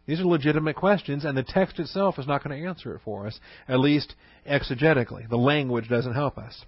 [0.08, 3.28] These are legitimate questions, and the text itself is not going to answer it for
[3.28, 4.16] us, at least
[4.50, 5.30] exegetically.
[5.30, 6.66] The language doesn't help us.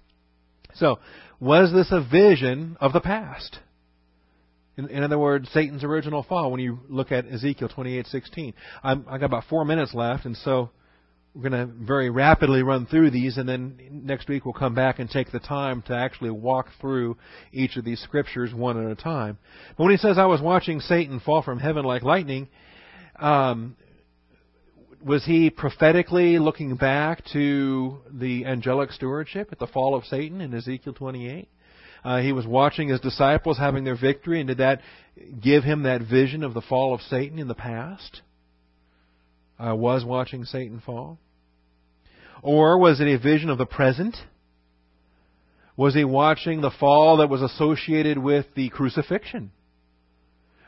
[0.74, 1.00] So,
[1.40, 3.58] was this a vision of the past?
[4.76, 6.50] In, in other words, Satan's original fall.
[6.50, 10.70] When you look at Ezekiel 28:16, I'm, I got about four minutes left, and so
[11.34, 14.98] we're going to very rapidly run through these, and then next week we'll come back
[14.98, 17.16] and take the time to actually walk through
[17.52, 19.38] each of these scriptures one at a time.
[19.76, 22.48] But when he says, "I was watching Satan fall from heaven like lightning,"
[23.18, 23.76] um,
[25.04, 30.52] was he prophetically looking back to the angelic stewardship at the fall of Satan in
[30.52, 31.48] Ezekiel 28?
[32.04, 34.80] Uh, he was watching his disciples having their victory, and did that
[35.42, 38.22] give him that vision of the fall of Satan in the past?
[39.58, 41.18] was watching Satan fall?
[42.42, 44.16] Or was it a vision of the present?
[45.76, 49.50] Was he watching the fall that was associated with the crucifixion?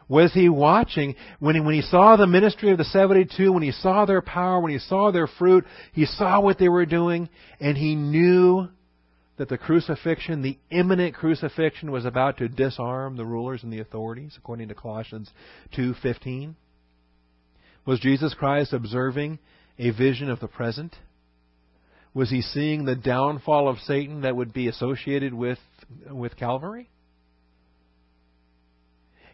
[0.08, 3.72] Was he watching when he, when he saw the ministry of the 72, when he
[3.72, 7.28] saw their power, when he saw their fruit, he saw what they were doing,
[7.60, 8.68] and he knew
[9.38, 14.34] that the crucifixion, the imminent crucifixion, was about to disarm the rulers and the authorities,
[14.36, 15.30] according to Colossians
[15.74, 16.54] 2:15?
[17.84, 19.38] Was Jesus Christ observing
[19.78, 20.96] a vision of the present?
[22.14, 25.58] Was he seeing the downfall of Satan that would be associated with,
[26.10, 26.90] with Calvary?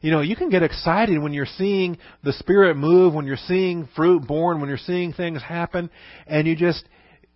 [0.01, 3.89] You know, you can get excited when you're seeing the Spirit move, when you're seeing
[3.97, 5.91] fruit borne, when you're seeing things happen,
[6.27, 6.85] and you just,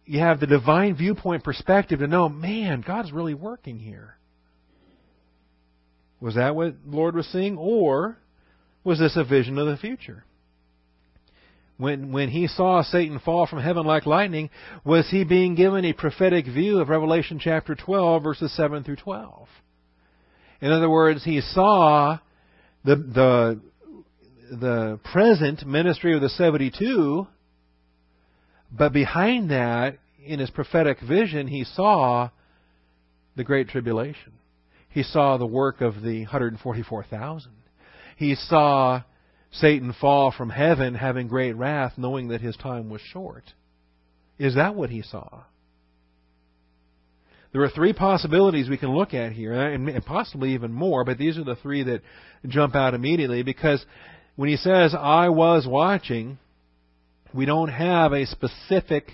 [0.05, 4.16] you have the divine viewpoint perspective to know, man, God's really working here.
[6.20, 7.57] Was that what the Lord was seeing?
[7.57, 8.16] Or
[8.84, 10.24] was this a vision of the future?
[11.82, 14.50] when, when he saw Satan fall from heaven like lightning,
[14.84, 19.48] was he being given a prophetic view of Revelation chapter 12, verses 7 through 12?
[20.61, 22.18] In other words, he saw
[22.84, 23.61] the, the,
[24.57, 27.26] the present ministry of the 72,
[28.76, 32.30] but behind that, in his prophetic vision, he saw
[33.36, 34.32] the Great Tribulation.
[34.88, 37.52] He saw the work of the 144,000.
[38.16, 39.02] He saw
[39.50, 43.44] Satan fall from heaven having great wrath, knowing that his time was short.
[44.38, 45.44] Is that what he saw?
[47.52, 51.36] There are three possibilities we can look at here, and possibly even more, but these
[51.36, 52.00] are the three that
[52.48, 53.84] jump out immediately because
[54.36, 56.38] when he says, I was watching,
[57.35, 59.12] we don't have a specific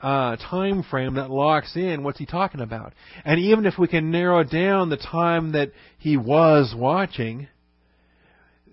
[0.00, 2.92] uh, time frame that locks in what's he talking about.
[3.24, 7.48] And even if we can narrow down the time that he was watching,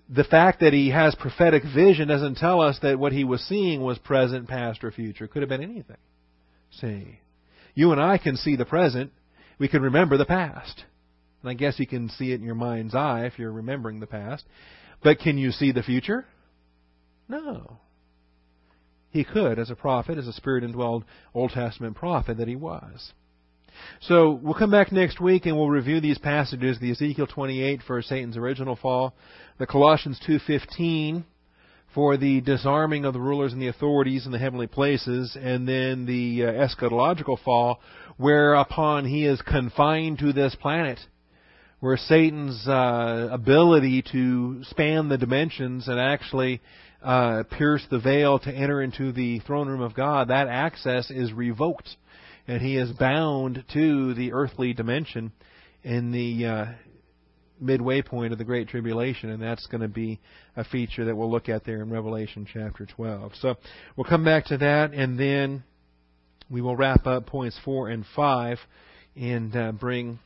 [0.08, 3.82] the fact that he has prophetic vision doesn't tell us that what he was seeing
[3.82, 5.24] was present, past, or future.
[5.24, 5.96] It could have been anything.
[6.80, 7.18] See,
[7.74, 9.12] you and I can see the present.
[9.58, 10.84] We can remember the past.
[11.42, 14.06] And I guess you can see it in your mind's eye if you're remembering the
[14.06, 14.44] past.
[15.02, 16.24] But can you see the future?
[17.28, 17.78] No.
[19.16, 23.14] He could as a prophet, as a spirit indwelled Old Testament prophet that he was.
[24.00, 28.02] So we'll come back next week and we'll review these passages, the Ezekiel 28 for
[28.02, 29.14] Satan's original fall,
[29.56, 31.24] the Colossians 2:15
[31.94, 36.04] for the disarming of the rulers and the authorities in the heavenly places, and then
[36.04, 37.80] the uh, eschatological fall,
[38.18, 41.00] whereupon he is confined to this planet,
[41.80, 46.60] where Satan's uh, ability to span the dimensions and actually
[47.06, 51.32] uh, pierce the veil to enter into the throne room of God, that access is
[51.32, 51.88] revoked
[52.48, 55.32] and he is bound to the earthly dimension
[55.82, 56.64] in the uh,
[57.60, 60.20] midway point of the Great Tribulation, and that's going to be
[60.56, 63.32] a feature that we'll look at there in Revelation chapter 12.
[63.40, 63.54] So
[63.96, 65.64] we'll come back to that, and then
[66.50, 68.58] we will wrap up points 4 and 5
[69.16, 70.18] and uh, bring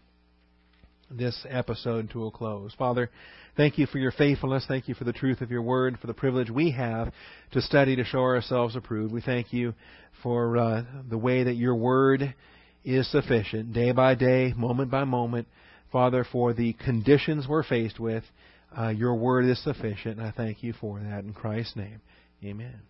[1.11, 2.75] this episode to a close.
[2.79, 3.11] Father,
[3.57, 4.65] thank you for your faithfulness.
[4.67, 7.13] Thank you for the truth of your word, for the privilege we have
[7.53, 9.13] to study to show ourselves approved.
[9.13, 9.75] We thank you
[10.23, 12.35] for uh, the way that your word
[12.85, 15.49] is sufficient, day by day, moment by moment.
[15.93, 18.25] Father, for the conditions we're faced with,
[18.77, 22.01] uh, your word is sufficient, and I thank you for that in Christ's name.
[22.45, 22.90] Amen.